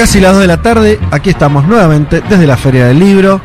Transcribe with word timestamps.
Casi 0.00 0.18
las 0.18 0.32
2 0.32 0.40
de 0.40 0.46
la 0.46 0.56
tarde, 0.62 0.98
aquí 1.10 1.28
estamos 1.28 1.66
nuevamente 1.66 2.22
desde 2.26 2.46
la 2.46 2.56
Feria 2.56 2.86
del 2.86 2.98
Libro. 2.98 3.38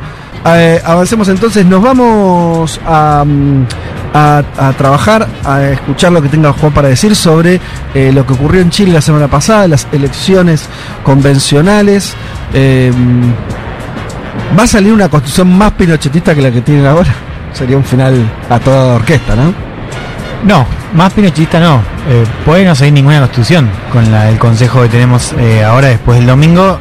Eh, 0.46 0.80
avancemos 0.82 1.28
entonces, 1.28 1.66
nos 1.66 1.82
vamos 1.82 2.80
a, 2.86 3.24
mm, 3.26 3.66
a- 4.14 4.42
a 4.56 4.72
trabajar, 4.72 5.28
a 5.44 5.64
escuchar 5.64 6.12
lo 6.12 6.22
que 6.22 6.30
tenga 6.30 6.54
Juan 6.54 6.72
para 6.72 6.88
decir 6.88 7.14
sobre 7.14 7.60
eh, 7.94 8.10
lo 8.10 8.26
que 8.26 8.32
ocurrió 8.32 8.62
en 8.62 8.70
Chile 8.70 8.92
la 8.94 9.02
semana 9.02 9.28
pasada, 9.28 9.68
las 9.68 9.86
elecciones 9.92 10.66
convencionales. 11.02 12.14
Eh, 12.54 12.90
¿Va 14.58 14.62
a 14.62 14.66
salir 14.66 14.94
una 14.94 15.10
constitución 15.10 15.52
más 15.58 15.72
pinochetista 15.72 16.34
que 16.34 16.40
la 16.40 16.50
que 16.50 16.62
tienen 16.62 16.86
ahora? 16.86 17.12
Sería 17.52 17.76
un 17.76 17.84
final 17.84 18.14
a 18.48 18.58
toda 18.58 18.94
orquesta, 18.94 19.36
¿no? 19.36 19.65
No, 20.44 20.66
más 20.94 21.12
pinochetista 21.12 21.58
no. 21.60 21.80
Eh, 22.08 22.24
puede 22.44 22.64
no 22.64 22.74
seguir 22.74 22.92
ninguna 22.94 23.18
constitución 23.20 23.68
con 23.92 24.10
la, 24.12 24.28
el 24.28 24.38
consejo 24.38 24.82
que 24.82 24.88
tenemos 24.88 25.32
eh, 25.38 25.64
ahora 25.64 25.88
después 25.88 26.18
del 26.18 26.26
domingo. 26.28 26.78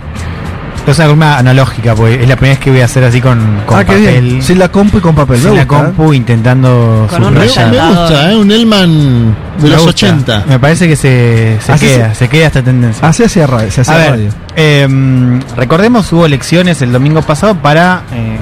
Es 0.86 1.00
una 1.00 1.08
forma 1.08 1.38
analógica, 1.40 1.96
porque 1.96 2.22
es 2.22 2.30
la 2.30 2.36
primera 2.36 2.54
vez 2.58 2.60
que 2.64 2.70
voy 2.70 2.82
a 2.82 2.86
hacer 2.86 3.04
así 3.06 3.20
con, 3.20 3.40
con 3.66 3.80
ah, 3.80 3.84
qué 3.84 3.94
papel. 3.94 4.24
bien. 4.26 4.44
Sin 4.44 4.60
la 4.60 4.70
compu 4.70 5.00
y 5.00 5.02
con 5.02 5.16
papel. 5.16 5.38
sin 5.40 5.56
la 5.56 5.64
gusta, 5.66 5.80
¿eh? 5.80 5.84
compu, 5.86 6.14
intentando 6.14 7.08
Con 7.10 7.24
un 7.24 7.34
Me, 7.34 7.50
subrayar. 7.50 7.70
rayado. 7.72 7.92
me 7.96 8.00
gusta, 8.02 8.32
¿eh? 8.32 8.36
Un 8.36 8.52
Elman 8.52 9.36
de 9.58 9.64
Me 9.64 9.70
los 9.70 9.84
gusta. 9.84 10.06
80. 10.08 10.44
Me 10.48 10.60
parece 10.60 10.88
que 10.88 10.96
se, 10.96 11.58
queda, 11.80 12.14
se 12.14 12.28
queda 12.28 12.46
esta 12.46 12.62
tendencia. 12.62 13.08
Así 13.08 13.24
hacía 13.24 13.48
radio. 13.48 13.72
Se 13.72 13.82
hacía 13.82 13.96
A 13.96 13.98
ver, 13.98 14.10
radio. 14.12 14.30
eh, 14.56 15.40
recordemos 15.58 16.14
hubo 16.14 16.24
elecciones 16.28 16.80
el 16.84 16.92
domingo 16.92 17.24
pasado 17.24 17.56
para 17.56 18.04
eh, 18.14 18.35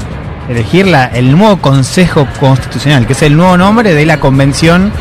elegir 0.49 0.93
el 1.13 1.31
nuevo 1.31 1.57
Consejo 1.57 2.27
Constitucional, 2.39 3.07
que 3.07 3.13
es 3.13 3.21
el 3.21 3.35
nuevo 3.35 3.57
nombre 3.57 3.93
de 3.93 4.05
la 4.05 4.19
convención 4.19 4.91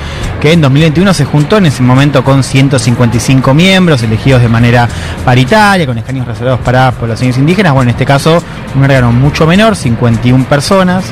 que 0.40 0.52
en 0.52 0.60
2021 0.60 1.14
se 1.14 1.24
juntó 1.24 1.58
en 1.58 1.66
ese 1.66 1.82
momento 1.82 2.24
con 2.24 2.42
155 2.42 3.54
miembros 3.54 4.02
elegidos 4.02 4.42
de 4.42 4.48
manera 4.48 4.88
paritaria, 5.24 5.86
con 5.86 5.98
escaños 5.98 6.26
reservados 6.26 6.60
para 6.60 6.90
poblaciones 6.92 7.38
indígenas. 7.38 7.72
Bueno, 7.72 7.90
en 7.90 7.94
este 7.94 8.04
caso 8.04 8.42
un 8.74 8.82
órgano 8.84 9.12
mucho 9.12 9.46
menor, 9.46 9.76
51 9.76 10.44
personas, 10.46 11.04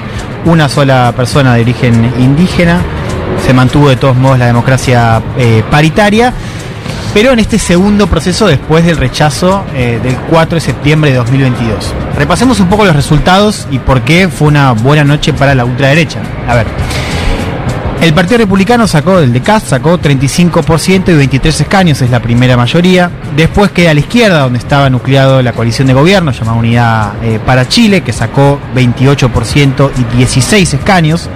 una 0.44 0.68
sola 0.68 1.12
persona 1.16 1.54
de 1.54 1.62
origen 1.62 2.12
indígena. 2.18 2.80
Se 3.46 3.54
mantuvo 3.54 3.88
de 3.88 3.96
todos 3.96 4.16
modos 4.16 4.38
la 4.38 4.46
democracia 4.46 5.22
eh, 5.38 5.62
paritaria. 5.70 6.32
Pero 7.12 7.32
en 7.32 7.40
este 7.40 7.58
segundo 7.58 8.06
proceso 8.06 8.46
después 8.46 8.84
del 8.84 8.96
rechazo 8.96 9.64
eh, 9.74 9.98
del 10.00 10.16
4 10.16 10.54
de 10.54 10.60
septiembre 10.60 11.10
de 11.10 11.16
2022. 11.16 11.92
Repasemos 12.16 12.60
un 12.60 12.68
poco 12.68 12.84
los 12.84 12.94
resultados 12.94 13.66
y 13.70 13.80
por 13.80 14.02
qué 14.02 14.28
fue 14.28 14.46
una 14.46 14.72
buena 14.72 15.02
noche 15.02 15.32
para 15.32 15.54
la 15.54 15.64
ultraderecha. 15.64 16.20
A 16.46 16.54
ver. 16.54 16.66
El 18.00 18.14
Partido 18.14 18.38
Republicano 18.38 18.86
sacó, 18.86 19.18
el 19.18 19.30
de 19.30 19.42
Cast 19.42 19.66
sacó 19.66 19.98
35% 19.98 21.10
y 21.10 21.16
23 21.16 21.60
escaños, 21.60 22.00
es 22.00 22.10
la 22.10 22.22
primera 22.22 22.56
mayoría. 22.56 23.10
Después 23.36 23.72
queda 23.72 23.90
a 23.90 23.94
la 23.94 24.00
izquierda, 24.00 24.40
donde 24.40 24.58
estaba 24.58 24.88
nucleado 24.88 25.42
la 25.42 25.52
coalición 25.52 25.86
de 25.86 25.92
gobierno, 25.92 26.30
llamada 26.30 26.56
Unidad 26.56 27.12
eh, 27.22 27.38
para 27.44 27.68
Chile, 27.68 28.00
que 28.00 28.14
sacó 28.14 28.58
28% 28.74 29.90
y 29.98 30.16
16 30.16 30.74
escaños. 30.74 31.28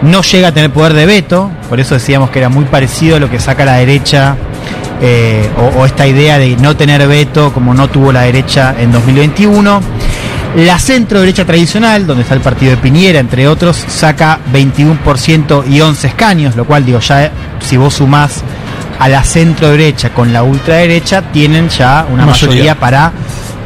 No 0.00 0.22
llega 0.22 0.48
a 0.48 0.52
tener 0.52 0.70
poder 0.70 0.94
de 0.94 1.04
veto, 1.04 1.50
por 1.68 1.78
eso 1.78 1.94
decíamos 1.94 2.30
que 2.30 2.38
era 2.38 2.48
muy 2.48 2.64
parecido 2.64 3.16
a 3.16 3.20
lo 3.20 3.30
que 3.30 3.38
saca 3.38 3.66
la 3.66 3.74
derecha, 3.74 4.36
eh, 5.02 5.50
o, 5.58 5.80
o 5.80 5.84
esta 5.86 6.06
idea 6.06 6.38
de 6.38 6.56
no 6.56 6.76
tener 6.76 7.06
veto 7.08 7.52
como 7.52 7.74
no 7.74 7.90
tuvo 7.90 8.12
la 8.12 8.22
derecha 8.22 8.74
en 8.78 8.92
2021. 8.92 9.80
La 10.56 10.78
centro 10.78 11.20
derecha 11.20 11.44
tradicional, 11.46 12.06
donde 12.06 12.22
está 12.22 12.34
el 12.34 12.40
partido 12.40 12.72
de 12.72 12.76
Piñera, 12.76 13.18
entre 13.18 13.48
otros, 13.48 13.76
saca 13.88 14.38
21% 14.52 15.64
y 15.68 15.80
11 15.80 16.06
escaños, 16.06 16.56
lo 16.56 16.66
cual 16.66 16.84
digo, 16.84 17.00
ya 17.00 17.24
eh, 17.24 17.30
si 17.60 17.76
vos 17.78 17.94
sumás 17.94 18.42
a 18.98 19.08
la 19.08 19.24
centro 19.24 19.70
derecha 19.70 20.10
con 20.10 20.32
la 20.32 20.42
ultraderecha, 20.42 21.22
tienen 21.32 21.68
ya 21.70 22.06
una 22.08 22.26
Mayoría. 22.26 22.48
mayoría, 22.48 22.78
para 22.78 23.12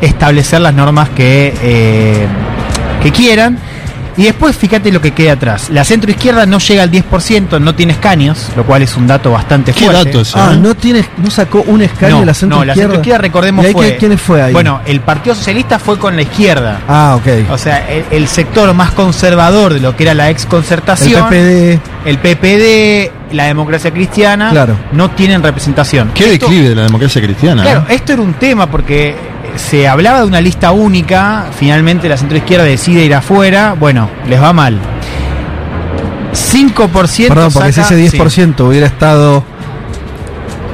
establecer 0.00 0.61
las 0.61 0.75
normas 0.75 1.09
que, 1.11 1.53
eh, 1.61 2.27
que 3.03 3.11
quieran. 3.12 3.59
Y 4.16 4.25
después 4.25 4.56
fíjate 4.56 4.91
lo 4.91 5.00
que 5.00 5.10
queda 5.12 5.32
atrás. 5.32 5.69
La 5.71 5.84
centro 5.84 6.10
izquierda 6.10 6.47
no 6.47 6.59
llega 6.59 6.82
al 6.82 6.91
10%, 6.91 7.60
no 7.60 7.75
tiene 7.75 7.93
escaños, 7.93 8.49
lo 8.56 8.65
cual 8.65 8.82
es 8.82 8.97
un 8.97 9.06
dato 9.06 9.31
bastante 9.32 9.72
¿Qué 9.72 9.84
fuerte. 9.84 10.04
dato 10.06 10.21
ese? 10.22 10.38
Ah, 10.38 10.56
no 10.59 10.75
tiene, 10.75 11.04
no 11.19 11.31
sacó 11.31 11.62
un 11.66 11.82
escaño 11.82 12.15
No, 12.15 12.21
de 12.21 12.26
la 12.26 12.34
centro 12.34 12.59
no, 12.59 12.65
la 12.65 12.72
izquierda. 12.72 12.88
centro 12.94 13.00
izquierda, 13.03 13.22
recordemos, 13.22 13.65
¿Y 13.65 13.69
ahí 13.69 13.72
fue. 13.75 13.97
quiénes 13.99 14.21
fue 14.21 14.43
ahí? 14.43 14.53
Bueno, 14.53 14.81
el 14.87 15.00
Partido 15.00 15.34
Socialista 15.34 15.78
fue 15.78 15.99
con 15.99 16.16
la 16.16 16.22
izquierda. 16.22 16.81
Ah, 16.88 17.16
ok. 17.21 17.50
O 17.50 17.59
sea, 17.59 17.87
el, 17.91 18.05
el 18.10 18.26
sector 18.28 18.72
más 18.72 18.93
conservador 18.93 19.75
de 19.75 19.81
lo 19.81 19.94
que 19.97 20.05
era 20.05 20.15
la 20.15 20.31
ex 20.31 20.44
El 20.44 20.49
concertación, 20.49 21.28
PPD. 21.28 21.78
el 22.06 22.19
PPD, 22.19 23.10
la 23.32 23.44
democracia 23.44 23.91
cristiana, 23.91 24.50
Claro. 24.50 24.76
no 24.92 25.10
tienen 25.10 25.42
representación. 25.42 26.10
Qué 26.14 26.32
Esto- 26.34 26.47
declive 26.47 26.69
de 26.70 26.75
la 26.76 26.82
democracia 26.84 27.20
cristiana. 27.22 27.62
Claro, 27.62 27.81
¿eh? 27.88 27.94
esto 27.94 28.12
era 28.12 28.22
un 28.22 28.34
tema 28.34 28.66
porque 28.70 29.16
se 29.56 29.88
hablaba 29.88 30.20
de 30.20 30.26
una 30.26 30.41
lista 30.41 30.72
única, 30.72 31.47
finalmente 31.59 32.09
la 32.09 32.16
centroizquierda 32.16 32.64
decide 32.64 33.04
ir 33.04 33.14
afuera, 33.14 33.75
bueno, 33.78 34.09
les 34.28 34.41
va 34.41 34.53
mal. 34.53 34.78
5% 36.32 37.28
Perdón, 37.28 37.53
porque 37.53 37.72
si 37.72 37.81
ese 37.81 37.97
10% 37.97 38.60
hubiera 38.69 38.87
estado 38.87 39.43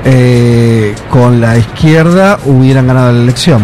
eh, 0.05 0.95
con 1.11 1.41
la 1.41 1.57
izquierda, 1.59 2.39
hubieran 2.45 2.87
ganado 2.89 3.13
la 3.13 3.23
elección. 3.23 3.63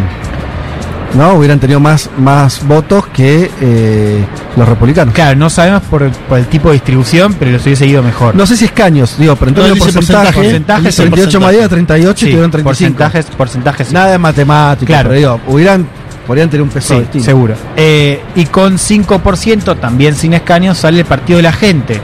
¿No? 1.14 1.34
Hubieran 1.34 1.58
tenido 1.58 1.80
más, 1.80 2.10
más 2.18 2.66
votos 2.66 3.06
que 3.08 3.50
eh, 3.62 4.24
los 4.56 4.68
republicanos. 4.68 5.14
Claro, 5.14 5.36
no 5.38 5.48
sabemos 5.48 5.82
por, 5.84 6.10
por 6.10 6.38
el 6.38 6.46
tipo 6.46 6.68
de 6.68 6.74
distribución, 6.74 7.32
pero 7.34 7.50
los 7.52 7.64
hubiese 7.64 7.86
ido 7.86 8.02
mejor. 8.02 8.34
No 8.34 8.46
sé 8.46 8.56
si 8.58 8.66
escaños, 8.66 9.14
digo, 9.18 9.34
pero 9.36 9.48
en 9.50 9.54
No, 9.56 9.62
términos 9.62 9.78
él 9.88 9.94
dice 9.94 9.98
porcentaje, 9.98 10.34
porcentaje, 10.34 10.82
porcentaje, 10.82 10.92
sí, 10.92 11.02
38 11.02 11.40
más 11.40 11.52
10, 11.52 11.68
38 11.68 12.18
Sí, 12.18 12.26
y 12.26 12.28
tuvieron 12.30 12.50
35. 12.50 12.94
porcentajes, 12.98 13.36
porcentajes. 13.36 13.92
Nada 13.92 14.10
de 14.12 14.18
matemáticas, 14.18 14.86
Claro. 14.86 15.08
pero 15.08 15.18
digo, 15.18 15.40
hubieran, 15.46 15.86
podrían 16.26 16.50
tener 16.50 16.62
un 16.62 16.68
peso 16.68 16.94
Sí, 16.94 17.00
distinto. 17.00 17.24
seguro. 17.24 17.54
Eh, 17.76 18.20
y 18.34 18.44
con 18.44 18.78
5%, 18.78 19.76
también 19.76 20.14
sin 20.14 20.34
escaños, 20.34 20.76
sale 20.76 21.00
el 21.00 21.06
Partido 21.06 21.38
de 21.38 21.42
la 21.44 21.52
Gente. 21.52 22.00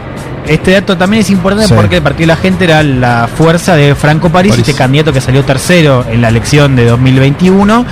Este 0.48 0.72
dato 0.72 0.97
también 0.97 1.22
es 1.22 1.31
importante 1.31 1.69
Sí. 1.69 1.75
porque 1.75 1.97
el 1.97 2.03
Partido 2.03 2.22
de 2.28 2.34
la 2.34 2.37
Gente 2.37 2.64
era 2.64 2.82
la 2.82 3.28
fuerza 3.34 3.76
de 3.76 3.94
Franco 3.94 4.31
París, 4.31 4.53
París. 4.53 4.66
este 4.69 4.78
candidato 4.78 5.12
que 5.12 5.20
salió 5.20 5.43
tercero 5.44 6.04
en 6.10 6.20
la 6.22 6.28
elección 6.28 6.75
de 6.76 6.87
2021. 6.87 7.84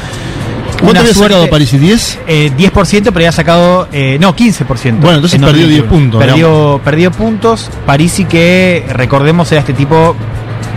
¿Cuánto 0.83 1.01
había 1.01 1.15
suerte- 1.15 1.35
sacado 1.35 1.51
París? 1.51 1.73
¿Y 1.73 1.79
10? 1.79 2.19
Eh, 2.27 2.51
10%, 2.57 3.05
pero 3.05 3.17
había 3.17 3.33
sacado. 3.33 3.89
eh, 3.93 4.19
no, 4.21 4.35
15%. 4.35 5.01
Bueno, 5.01 5.17
entonces 5.17 5.39
en 5.39 5.45
perdió 5.47 5.67
10 5.67 5.83
2021. 5.83 5.89
puntos, 5.89 6.25
Perdió, 6.25 6.81
perdió 6.85 7.11
puntos. 7.13 7.71
Parisi, 7.87 8.25
que 8.25 8.85
recordemos, 8.91 9.51
era 9.53 9.61
este 9.61 9.73
tipo 9.75 10.15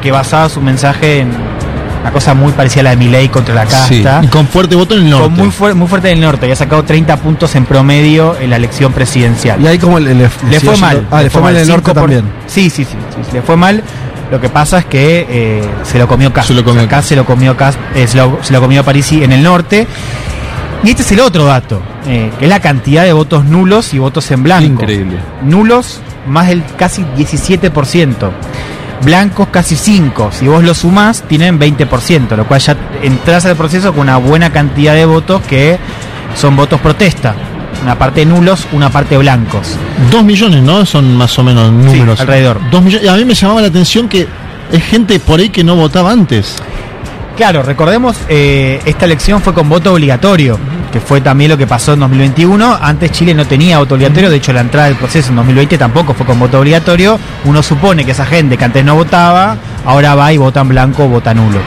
que 0.02 0.12
basaba 0.12 0.50
su 0.50 0.62
mensaje 0.62 1.20
en 1.22 1.30
una 2.02 2.12
cosa 2.12 2.36
muy 2.36 2.52
parecida 2.52 2.82
a 2.82 2.84
la 2.84 2.90
de 2.92 2.98
Milei 2.98 3.30
contra 3.30 3.56
la 3.56 3.66
Sí. 3.66 4.04
casta. 4.04 4.22
Y 4.24 4.28
con 4.28 4.48
fuerte 4.48 4.76
voto 4.76 4.94
en 4.96 5.06
el 5.06 5.10
norte. 5.10 5.26
Con 5.26 5.34
muy, 5.38 5.74
muy 5.74 5.88
fuerte 5.88 6.12
en 6.12 6.18
el 6.20 6.22
norte. 6.24 6.46
Había 6.46 6.56
sacado 6.56 6.84
30 6.84 7.18
puntos 7.18 7.56
en 7.56 7.66
promedio 7.66 8.38
en 8.40 8.52
la 8.52 8.58
elección 8.58 8.94
presidencial. 8.94 9.60
Y 9.60 9.66
ahí 9.66 9.80
como 9.80 10.00
le, 10.00 10.14
le- 10.14 10.24
Le 10.50 10.60
fue 10.60 10.76
sigue 10.76 10.78
mal. 10.78 11.08
Ah, 11.10 11.24
le 11.24 11.32
fue 11.32 11.42
mal 11.42 11.56
en 11.56 11.62
el 11.64 11.68
norte 11.68 11.86
5 11.92 12.00
por- 12.00 12.12
también. 12.12 12.32
Sí, 12.46 12.70
sí, 12.70 12.84
sí, 12.86 12.92
sí, 13.16 13.22
Le 13.34 13.42
fue 13.42 13.56
mal. 13.56 13.82
Lo 14.32 14.42
que 14.42 14.50
pasa 14.50 14.80
es 14.80 14.86
que 14.86 15.26
eh, 15.30 15.70
se 15.84 16.00
lo 16.00 16.08
comió 16.08 16.34
Cas. 16.34 16.48
Se 16.48 16.54
lo 16.54 16.64
comió 16.64 16.88
Kast. 16.88 17.10
se 17.10 17.16
lo 17.16 17.26
comió 17.26 17.56
Kast, 17.56 17.80
eh, 17.96 18.08
se, 18.08 18.18
lo, 18.18 18.40
se 18.42 18.54
lo 18.54 18.62
comió 18.62 18.84
Parisi 18.84 19.24
en 19.24 19.32
el 19.32 19.44
norte. 19.44 19.88
Y 20.84 20.90
este 20.90 21.02
es 21.02 21.12
el 21.14 21.20
otro 21.22 21.46
dato, 21.46 21.82
eh, 22.08 22.32
que 22.38 22.46
es 22.46 22.50
la 22.50 22.60
cantidad 22.60 23.04
de 23.04 23.14
votos 23.14 23.46
nulos 23.46 23.94
y 23.94 24.00
votos 24.00 24.30
en 24.32 24.44
blanco. 24.44 24.84
Increíble. 24.84 25.18
Nulos, 25.44 26.00
más 26.28 26.48
del 26.48 26.64
casi 26.78 27.04
17%. 27.18 28.32
Blancos 29.04 29.48
casi 29.50 29.76
5. 29.76 30.30
Si 30.32 30.48
vos 30.48 30.64
lo 30.64 30.74
sumás, 30.74 31.24
tienen 31.24 31.60
20%, 31.60 32.36
lo 32.36 32.48
cual 32.48 32.60
ya 32.60 32.78
entras 33.02 33.46
al 33.46 33.56
proceso 33.56 33.94
con 33.94 34.02
una 34.02 34.18
buena 34.18 34.52
cantidad 34.52 34.94
de 34.94 35.06
votos 35.06 35.42
que 35.44 35.78
son 36.36 36.56
votos 36.56 36.80
protesta. 36.80 37.36
Una 37.86 38.00
parte 38.00 38.26
nulos, 38.26 38.66
una 38.72 38.90
parte 38.90 39.16
blancos. 39.16 39.78
Dos 40.10 40.24
millones, 40.24 40.64
¿no? 40.64 40.88
Son 40.88 41.16
más 41.16 41.38
o 41.38 41.44
menos 41.44 41.72
números. 41.72 42.20
alrededor. 42.20 42.60
Dos 42.72 42.82
millones. 42.82 43.06
Y 43.06 43.10
a 43.10 43.14
mí 43.14 43.24
me 43.26 43.36
llamaba 43.36 43.62
la 43.62 43.68
atención 43.68 44.10
que 44.10 44.28
es 44.72 44.84
gente 44.86 45.20
por 45.20 45.40
ahí 45.40 45.50
que 45.50 45.64
no 45.64 45.76
votaba 45.76 46.12
antes. 46.12 46.56
Claro, 47.38 47.62
recordemos, 47.62 48.18
eh, 48.28 48.82
esta 48.86 49.06
elección 49.06 49.40
fue 49.40 49.54
con 49.54 49.70
voto 49.70 49.94
obligatorio, 49.94 50.58
que 50.92 51.00
fue 51.00 51.22
también 51.22 51.52
lo 51.52 51.58
que 51.60 51.68
pasó 51.68 51.94
en 51.94 52.00
2021. 52.00 52.76
Antes 52.82 53.12
Chile 53.12 53.36
no 53.36 53.46
tenía 53.46 53.78
voto 53.78 53.94
obligatorio, 53.94 54.32
de 54.32 54.38
hecho 54.38 54.52
la 54.52 54.62
entrada 54.62 54.88
del 54.88 54.96
proceso 54.96 55.30
en 55.30 55.36
2020 55.36 55.78
tampoco 55.78 56.16
fue 56.16 56.26
con 56.26 56.40
voto 56.40 56.62
obligatorio. 56.62 57.20
Uno 57.44 57.62
supone 57.62 58.04
que 58.04 58.14
esa 58.14 58.26
gente 58.26 58.58
que 58.58 58.66
antes 58.66 58.84
no 58.84 58.96
votaba, 58.96 59.58
ahora 59.86 60.16
va 60.16 60.34
y 60.34 60.38
vota 60.38 60.62
en 60.62 60.70
blanco 60.70 61.04
o 61.04 61.08
vota 61.08 61.36
nulo. 61.36 61.60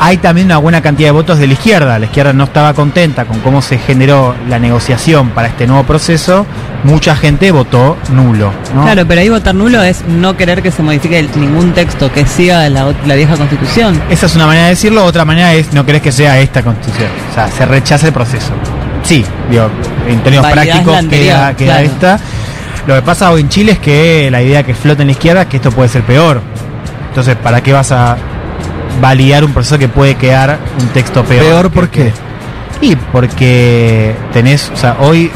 Hay 0.00 0.18
también 0.18 0.46
una 0.46 0.58
buena 0.58 0.80
cantidad 0.80 1.08
de 1.08 1.12
votos 1.12 1.38
de 1.38 1.46
la 1.46 1.54
izquierda. 1.54 1.98
La 1.98 2.06
izquierda 2.06 2.32
no 2.32 2.44
estaba 2.44 2.72
contenta 2.72 3.24
con 3.24 3.40
cómo 3.40 3.60
se 3.60 3.78
generó 3.78 4.34
la 4.48 4.58
negociación 4.58 5.30
para 5.30 5.48
este 5.48 5.66
nuevo 5.66 5.82
proceso. 5.84 6.46
Mucha 6.84 7.16
gente 7.16 7.50
votó 7.50 7.96
nulo. 8.10 8.52
¿no? 8.74 8.84
Claro, 8.84 9.06
pero 9.06 9.20
ahí 9.20 9.28
votar 9.28 9.54
nulo 9.54 9.82
es 9.82 10.04
no 10.06 10.36
querer 10.36 10.62
que 10.62 10.70
se 10.70 10.82
modifique 10.82 11.28
ningún 11.34 11.72
texto 11.72 12.12
que 12.12 12.26
siga 12.26 12.68
la, 12.68 12.94
la 13.06 13.14
vieja 13.16 13.36
constitución. 13.36 14.00
Esa 14.08 14.26
es 14.26 14.36
una 14.36 14.46
manera 14.46 14.64
de 14.66 14.70
decirlo, 14.70 15.04
otra 15.04 15.24
manera 15.24 15.52
es 15.54 15.72
no 15.72 15.84
querés 15.84 16.02
que 16.02 16.12
sea 16.12 16.38
esta 16.38 16.62
constitución. 16.62 17.10
O 17.30 17.34
sea, 17.34 17.48
se 17.48 17.66
rechaza 17.66 18.06
el 18.06 18.12
proceso. 18.12 18.52
Sí, 19.02 19.24
digo, 19.50 19.68
en 20.08 20.20
términos 20.20 20.46
prácticos 20.46 20.96
anterior, 20.96 21.34
queda, 21.34 21.56
queda 21.56 21.78
claro. 21.78 21.86
esta. 21.86 22.20
Lo 22.86 22.94
que 22.94 23.02
pasa 23.02 23.30
hoy 23.32 23.40
en 23.40 23.48
Chile 23.48 23.72
es 23.72 23.78
que 23.78 24.30
la 24.30 24.42
idea 24.42 24.62
que 24.62 24.74
flota 24.74 25.02
en 25.02 25.08
la 25.08 25.12
izquierda 25.12 25.42
es 25.42 25.48
que 25.48 25.56
esto 25.56 25.72
puede 25.72 25.88
ser 25.88 26.02
peor. 26.02 26.40
Entonces, 27.08 27.36
¿para 27.36 27.62
qué 27.62 27.72
vas 27.72 27.90
a 27.90 28.16
validar 29.00 29.44
un 29.44 29.52
proceso 29.52 29.78
que 29.78 29.88
puede 29.88 30.14
quedar 30.16 30.58
un 30.80 30.88
texto 30.88 31.24
peor. 31.24 31.44
Peor, 31.44 31.70
¿por 31.70 31.88
qué? 31.88 32.12
Y 32.80 32.94
porque 32.96 34.14
tenés, 34.32 34.70
o 34.72 34.76
sea, 34.76 34.96
hoy 35.00 35.30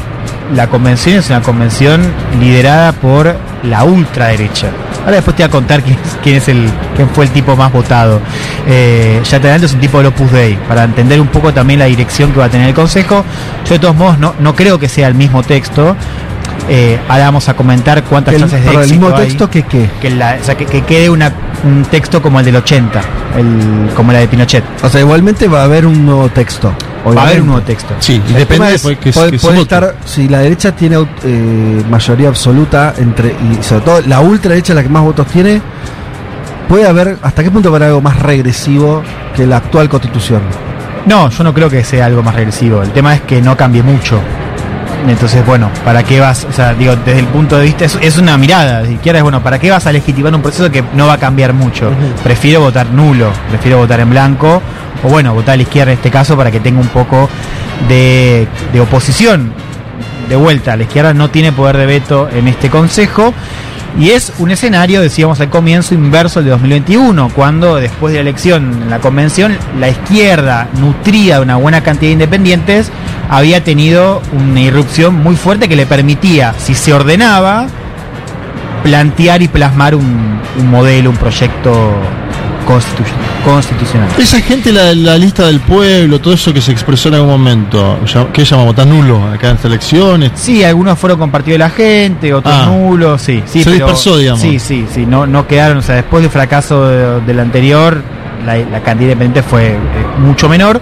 la 0.54 0.68
convención 0.68 1.16
es 1.16 1.28
una 1.30 1.40
convención 1.40 2.02
liderada 2.40 2.92
por 2.92 3.34
la 3.64 3.84
ultraderecha. 3.84 4.68
Ahora 5.04 5.16
después 5.16 5.36
te 5.36 5.42
voy 5.42 5.48
a 5.48 5.50
contar 5.50 5.82
quién, 5.82 5.96
es- 6.04 6.16
quién 6.22 6.36
es 6.36 6.48
el, 6.48 6.68
quién 6.94 7.08
fue 7.08 7.24
el 7.24 7.30
tipo 7.32 7.56
más 7.56 7.72
votado. 7.72 8.20
Eh, 8.68 9.20
ya 9.24 9.40
te 9.40 9.48
adelanto, 9.48 9.66
es 9.66 9.72
un 9.74 9.80
tipo 9.80 9.98
del 9.98 10.06
Opus 10.08 10.30
Dei, 10.30 10.56
para 10.68 10.84
entender 10.84 11.20
un 11.20 11.26
poco 11.28 11.52
también 11.52 11.80
la 11.80 11.86
dirección 11.86 12.30
que 12.32 12.38
va 12.38 12.44
a 12.46 12.48
tener 12.48 12.68
el 12.68 12.74
Consejo. 12.74 13.24
Yo 13.66 13.74
de 13.74 13.78
todos 13.80 13.96
modos 13.96 14.18
no, 14.18 14.34
no 14.38 14.54
creo 14.54 14.78
que 14.78 14.88
sea 14.88 15.08
el 15.08 15.14
mismo 15.14 15.42
texto. 15.42 15.96
Eh, 16.68 16.98
ahora 17.08 17.24
vamos 17.24 17.48
a 17.48 17.54
comentar 17.54 18.02
cuántas 18.04 18.34
El, 18.34 18.40
chances 18.40 18.60
de 18.60 18.66
perdón, 18.66 18.82
el 18.82 18.88
éxito 18.88 19.00
mismo 19.06 19.16
hay 19.16 19.26
texto 19.26 19.50
que 19.50 19.62
qué. 19.64 19.90
que, 20.00 20.10
la- 20.10 20.38
o 20.40 20.44
sea, 20.44 20.54
que, 20.56 20.64
que 20.66 20.82
quede 20.82 21.10
una, 21.10 21.32
un 21.64 21.82
texto 21.84 22.22
como 22.22 22.38
el 22.38 22.46
del 22.46 22.56
80, 22.56 23.00
el, 23.36 23.90
como 23.94 24.12
la 24.12 24.20
de 24.20 24.28
Pinochet. 24.28 24.64
O 24.82 24.88
sea, 24.88 25.00
igualmente 25.00 25.48
va 25.48 25.62
a 25.62 25.64
haber 25.64 25.86
un 25.86 26.06
nuevo 26.06 26.28
texto. 26.28 26.68
Va 26.68 26.74
a 26.74 27.10
haber 27.10 27.16
obviamente. 27.18 27.40
un 27.40 27.46
nuevo 27.48 27.62
texto. 27.62 27.94
Sí, 27.98 28.22
y 28.28 28.30
El 28.32 28.38
depende 28.38 28.74
es, 28.74 28.82
de 28.84 28.96
que, 28.96 29.12
puede, 29.12 29.30
que 29.32 29.38
se 29.38 29.46
puede 29.46 29.60
estar, 29.62 29.96
si 30.04 30.28
la 30.28 30.38
derecha 30.38 30.70
tiene 30.70 31.04
eh, 31.24 31.82
mayoría 31.90 32.28
absoluta 32.28 32.94
entre 32.96 33.30
y 33.30 33.62
sobre 33.62 33.80
todo 33.84 34.00
la 34.02 34.20
ultraderecha 34.20 34.72
la 34.72 34.84
que 34.84 34.88
más 34.88 35.02
votos 35.02 35.26
tiene, 35.26 35.60
puede 36.68 36.86
haber 36.86 37.18
hasta 37.22 37.42
qué 37.42 37.50
punto 37.50 37.70
va 37.70 37.76
a 37.76 37.78
haber 37.78 37.88
algo 37.88 38.00
más 38.00 38.18
regresivo 38.20 39.02
que 39.34 39.46
la 39.46 39.56
actual 39.56 39.88
constitución. 39.88 40.42
No, 41.06 41.28
yo 41.28 41.42
no 41.42 41.52
creo 41.52 41.68
que 41.68 41.82
sea 41.82 42.06
algo 42.06 42.22
más 42.22 42.36
regresivo. 42.36 42.80
El 42.82 42.90
tema 42.92 43.14
es 43.16 43.22
que 43.22 43.42
no 43.42 43.56
cambie 43.56 43.82
mucho. 43.82 44.20
Entonces, 45.08 45.44
bueno, 45.44 45.70
¿para 45.84 46.02
qué 46.04 46.20
vas? 46.20 46.44
O 46.48 46.52
sea, 46.52 46.74
digo, 46.74 46.94
desde 46.96 47.18
el 47.20 47.26
punto 47.26 47.58
de 47.58 47.64
vista, 47.64 47.84
es, 47.84 47.98
es 48.00 48.18
una 48.18 48.38
mirada. 48.38 48.86
Si 48.86 48.96
quieres, 48.96 49.22
bueno, 49.22 49.42
¿para 49.42 49.58
qué 49.58 49.70
vas 49.70 49.86
a 49.86 49.92
legitimar 49.92 50.34
un 50.34 50.42
proceso 50.42 50.70
que 50.70 50.82
no 50.94 51.06
va 51.06 51.14
a 51.14 51.18
cambiar 51.18 51.52
mucho? 51.52 51.90
Prefiero 52.22 52.60
votar 52.60 52.86
nulo, 52.90 53.30
prefiero 53.48 53.78
votar 53.78 54.00
en 54.00 54.10
blanco, 54.10 54.62
o 55.02 55.08
bueno, 55.08 55.34
votar 55.34 55.54
a 55.54 55.56
la 55.56 55.62
izquierda 55.62 55.92
en 55.92 55.98
este 55.98 56.10
caso 56.10 56.36
para 56.36 56.50
que 56.50 56.60
tenga 56.60 56.80
un 56.80 56.88
poco 56.88 57.28
de, 57.88 58.46
de 58.72 58.80
oposición. 58.80 59.52
De 60.28 60.36
vuelta, 60.36 60.76
la 60.76 60.84
izquierda 60.84 61.12
no 61.12 61.30
tiene 61.30 61.52
poder 61.52 61.76
de 61.76 61.86
veto 61.86 62.28
en 62.32 62.46
este 62.48 62.70
consejo. 62.70 63.34
Y 63.98 64.10
es 64.10 64.32
un 64.38 64.50
escenario, 64.50 65.02
decíamos 65.02 65.40
al 65.40 65.50
comienzo, 65.50 65.94
inverso 65.94 66.38
al 66.38 66.46
de 66.46 66.50
2021, 66.52 67.30
cuando 67.34 67.76
después 67.76 68.12
de 68.12 68.18
la 68.18 68.22
elección 68.22 68.82
en 68.82 68.90
la 68.90 69.00
convención, 69.00 69.56
la 69.78 69.90
izquierda, 69.90 70.68
nutrida 70.78 71.36
de 71.36 71.42
una 71.42 71.56
buena 71.56 71.82
cantidad 71.82 72.08
de 72.08 72.14
independientes, 72.14 72.90
había 73.28 73.62
tenido 73.62 74.22
una 74.32 74.60
irrupción 74.60 75.14
muy 75.14 75.36
fuerte 75.36 75.68
que 75.68 75.76
le 75.76 75.86
permitía, 75.86 76.54
si 76.58 76.74
se 76.74 76.94
ordenaba, 76.94 77.66
plantear 78.82 79.42
y 79.42 79.48
plasmar 79.48 79.94
un, 79.94 80.40
un 80.58 80.70
modelo, 80.70 81.10
un 81.10 81.16
proyecto 81.16 81.92
constitu- 82.72 83.44
constitucional. 83.44 84.08
Esa 84.18 84.40
gente, 84.40 84.72
la, 84.72 84.94
la 84.94 85.18
lista 85.18 85.46
del 85.46 85.60
pueblo, 85.60 86.20
todo 86.20 86.34
eso 86.34 86.52
que 86.52 86.60
se 86.60 86.72
expresó 86.72 87.08
en 87.08 87.14
algún 87.16 87.30
momento, 87.30 87.98
¿qué 88.32 88.44
llamamos? 88.44 88.74
¿Tan 88.74 88.88
nulo 88.88 89.22
acá 89.32 89.50
en 89.50 89.56
estas 89.56 89.70
elecciones? 89.70 90.32
Sí, 90.34 90.62
algunos 90.64 90.98
fueron 90.98 91.18
compartidos 91.18 91.54
de 91.54 91.58
la 91.58 91.70
gente, 91.70 92.32
otros 92.34 92.54
Ah. 92.56 92.66
nulos, 92.66 93.20
sí, 93.22 93.42
sí. 93.46 93.62
Se 93.62 93.70
pero- 93.70 93.86
dispersó, 93.86 94.16
digamos. 94.18 94.40
Sí, 94.42 94.58
sí, 94.58 94.86
sí, 94.92 95.06
no, 95.06 95.26
no 95.26 95.46
quedaron, 95.46 95.78
o 95.78 95.82
sea, 95.82 95.96
después 95.96 96.22
del 96.22 96.30
fracaso 96.30 96.88
de- 96.88 97.20
del 97.22 97.40
anterior, 97.40 98.02
la, 98.46 98.56
la 98.56 98.80
cantidad 98.82 99.10
independiente 99.12 99.42
fue 99.42 99.72
eh, 99.72 99.78
mucho 100.18 100.48
menor. 100.48 100.80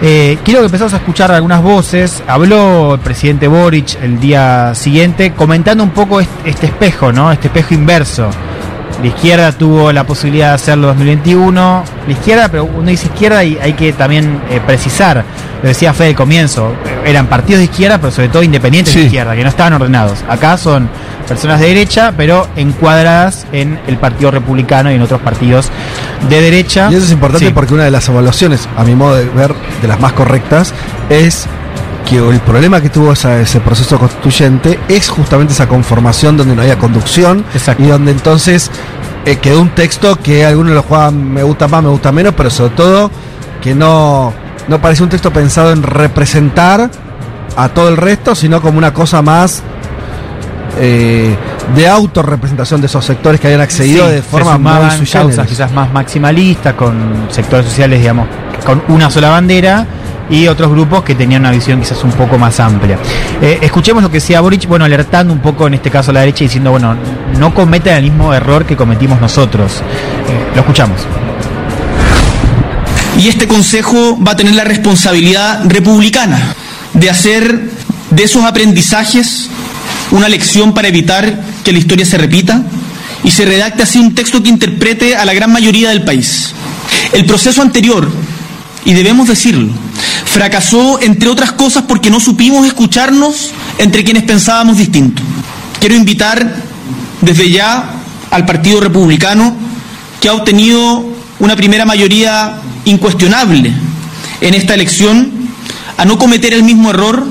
Eh, 0.00 0.38
quiero 0.44 0.60
que 0.60 0.66
empezamos 0.66 0.94
a 0.94 0.98
escuchar 0.98 1.32
algunas 1.32 1.60
voces. 1.60 2.22
Habló 2.28 2.94
el 2.94 3.00
presidente 3.00 3.48
Boric 3.48 4.00
el 4.00 4.20
día 4.20 4.72
siguiente 4.74 5.32
comentando 5.32 5.82
un 5.82 5.90
poco 5.90 6.20
est- 6.20 6.30
este, 6.44 6.66
espejo, 6.66 7.10
¿no? 7.12 7.32
Este 7.32 7.48
espejo 7.48 7.74
inverso. 7.74 8.30
La 9.00 9.06
izquierda 9.06 9.52
tuvo 9.52 9.92
la 9.92 10.04
posibilidad 10.04 10.48
de 10.48 10.54
hacerlo 10.54 10.90
en 10.90 10.96
2021. 10.98 11.84
La 12.06 12.12
izquierda, 12.12 12.48
pero 12.48 12.64
uno 12.64 12.90
dice 12.90 13.06
izquierda 13.06 13.44
y 13.44 13.56
hay 13.62 13.74
que 13.74 13.92
también 13.92 14.40
eh, 14.50 14.60
precisar. 14.66 15.24
Lo 15.62 15.68
decía 15.68 15.92
Fede 15.92 16.08
al 16.10 16.14
comienzo. 16.16 16.72
Eran 17.04 17.26
partidos 17.26 17.58
de 17.60 17.64
izquierda, 17.66 17.98
pero 17.98 18.10
sobre 18.10 18.28
todo 18.28 18.42
independientes 18.42 18.94
de 18.94 19.02
izquierda, 19.02 19.36
que 19.36 19.42
no 19.44 19.48
estaban 19.48 19.72
ordenados. 19.74 20.18
Acá 20.28 20.56
son 20.56 20.88
personas 21.28 21.60
de 21.60 21.68
derecha, 21.68 22.12
pero 22.16 22.48
encuadradas 22.56 23.46
en 23.52 23.78
el 23.86 23.98
Partido 23.98 24.30
Republicano 24.32 24.90
y 24.90 24.94
en 24.94 25.02
otros 25.02 25.20
partidos 25.20 25.70
de 26.28 26.40
derecha. 26.40 26.88
Y 26.90 26.94
eso 26.96 27.04
es 27.04 27.12
importante 27.12 27.46
Sí. 27.46 27.52
porque 27.52 27.74
una 27.74 27.84
de 27.84 27.90
las 27.92 28.08
evaluaciones, 28.08 28.68
a 28.76 28.82
mi 28.84 28.94
modo 28.96 29.14
de 29.16 29.26
ver, 29.26 29.54
de 29.80 29.88
las 29.88 30.00
más 30.00 30.12
correctas, 30.12 30.72
es 31.08 31.46
que 32.08 32.16
el 32.16 32.40
problema 32.40 32.80
que 32.80 32.88
tuvo 32.88 33.12
esa- 33.12 33.38
ese 33.40 33.60
proceso 33.60 33.98
constituyente 33.98 34.78
es 34.88 35.08
justamente 35.08 35.52
esa 35.52 35.68
conformación 35.68 36.36
donde 36.36 36.54
no 36.56 36.62
había 36.62 36.78
conducción 36.78 37.44
Exacto. 37.54 37.82
y 37.82 37.86
donde 37.88 38.12
entonces 38.12 38.70
eh, 39.26 39.36
quedó 39.36 39.60
un 39.60 39.70
texto 39.70 40.16
que 40.16 40.44
algunos 40.46 40.72
lo 40.72 40.82
juegan 40.82 41.32
me 41.34 41.42
gusta 41.42 41.68
más, 41.68 41.82
me 41.82 41.90
gusta 41.90 42.10
menos, 42.12 42.32
pero 42.36 42.48
sobre 42.50 42.70
todo 42.74 43.10
que 43.60 43.74
no, 43.74 44.32
no 44.68 44.80
parece 44.80 45.02
un 45.02 45.08
texto 45.10 45.30
pensado 45.32 45.70
en 45.72 45.82
representar 45.82 46.90
a 47.56 47.68
todo 47.70 47.88
el 47.88 47.96
resto, 47.96 48.34
sino 48.34 48.62
como 48.62 48.78
una 48.78 48.94
cosa 48.94 49.20
más 49.20 49.62
eh, 50.80 51.34
de 51.74 51.88
autorrepresentación 51.88 52.80
de 52.80 52.86
esos 52.86 53.04
sectores 53.04 53.40
que 53.40 53.48
habían 53.48 53.60
accedido 53.60 54.06
Sí, 54.06 54.14
de 54.14 54.22
forma 54.22 54.90
sui 54.96 55.06
causas 55.06 55.46
quizás 55.46 55.72
más 55.72 55.92
maximalistas, 55.92 56.74
con 56.74 57.26
sectores 57.30 57.66
sociales, 57.66 58.00
digamos, 58.00 58.26
con 58.64 58.82
una 58.88 59.10
sola 59.10 59.28
bandera 59.30 59.86
y 60.30 60.46
otros 60.46 60.70
grupos 60.70 61.02
que 61.02 61.14
tenían 61.14 61.42
una 61.42 61.50
visión 61.50 61.80
quizás 61.80 62.02
un 62.04 62.12
poco 62.12 62.38
más 62.38 62.60
amplia. 62.60 62.98
Eh, 63.40 63.58
escuchemos 63.62 64.02
lo 64.02 64.10
que 64.10 64.18
decía 64.18 64.40
Boric, 64.40 64.66
bueno, 64.66 64.84
alertando 64.84 65.32
un 65.32 65.40
poco 65.40 65.66
en 65.66 65.74
este 65.74 65.90
caso 65.90 66.10
a 66.10 66.14
la 66.14 66.20
derecha, 66.20 66.44
diciendo, 66.44 66.70
bueno, 66.70 66.96
no 67.38 67.54
cometan 67.54 67.96
el 67.96 68.04
mismo 68.04 68.34
error 68.34 68.66
que 68.66 68.76
cometimos 68.76 69.20
nosotros. 69.20 69.72
Eh, 69.76 70.52
lo 70.54 70.60
escuchamos. 70.60 71.00
Y 73.18 73.28
este 73.28 73.48
Consejo 73.48 74.18
va 74.22 74.32
a 74.32 74.36
tener 74.36 74.54
la 74.54 74.64
responsabilidad 74.64 75.64
republicana 75.66 76.54
de 76.92 77.10
hacer 77.10 77.70
de 78.10 78.22
esos 78.22 78.44
aprendizajes 78.44 79.50
una 80.10 80.28
lección 80.28 80.72
para 80.72 80.88
evitar 80.88 81.42
que 81.64 81.72
la 81.72 81.78
historia 81.78 82.06
se 82.06 82.16
repita 82.16 82.62
y 83.24 83.30
se 83.30 83.44
redacte 83.44 83.82
así 83.82 83.98
un 83.98 84.14
texto 84.14 84.42
que 84.42 84.48
interprete 84.48 85.16
a 85.16 85.24
la 85.24 85.34
gran 85.34 85.52
mayoría 85.52 85.90
del 85.90 86.04
país. 86.04 86.54
El 87.12 87.26
proceso 87.26 87.60
anterior, 87.62 88.08
y 88.84 88.94
debemos 88.94 89.28
decirlo, 89.28 89.72
fracasó 90.38 91.00
entre 91.02 91.28
otras 91.28 91.50
cosas 91.50 91.82
porque 91.88 92.10
no 92.10 92.20
supimos 92.20 92.64
escucharnos 92.64 93.50
entre 93.76 94.04
quienes 94.04 94.22
pensábamos 94.22 94.78
distinto. 94.78 95.20
Quiero 95.80 95.96
invitar 95.96 96.54
desde 97.20 97.50
ya 97.50 97.90
al 98.30 98.46
Partido 98.46 98.78
Republicano, 98.80 99.56
que 100.20 100.28
ha 100.28 100.34
obtenido 100.34 101.04
una 101.40 101.56
primera 101.56 101.84
mayoría 101.84 102.52
incuestionable 102.84 103.72
en 104.40 104.54
esta 104.54 104.74
elección, 104.74 105.32
a 105.96 106.04
no 106.04 106.16
cometer 106.18 106.54
el 106.54 106.62
mismo 106.62 106.90
error 106.90 107.26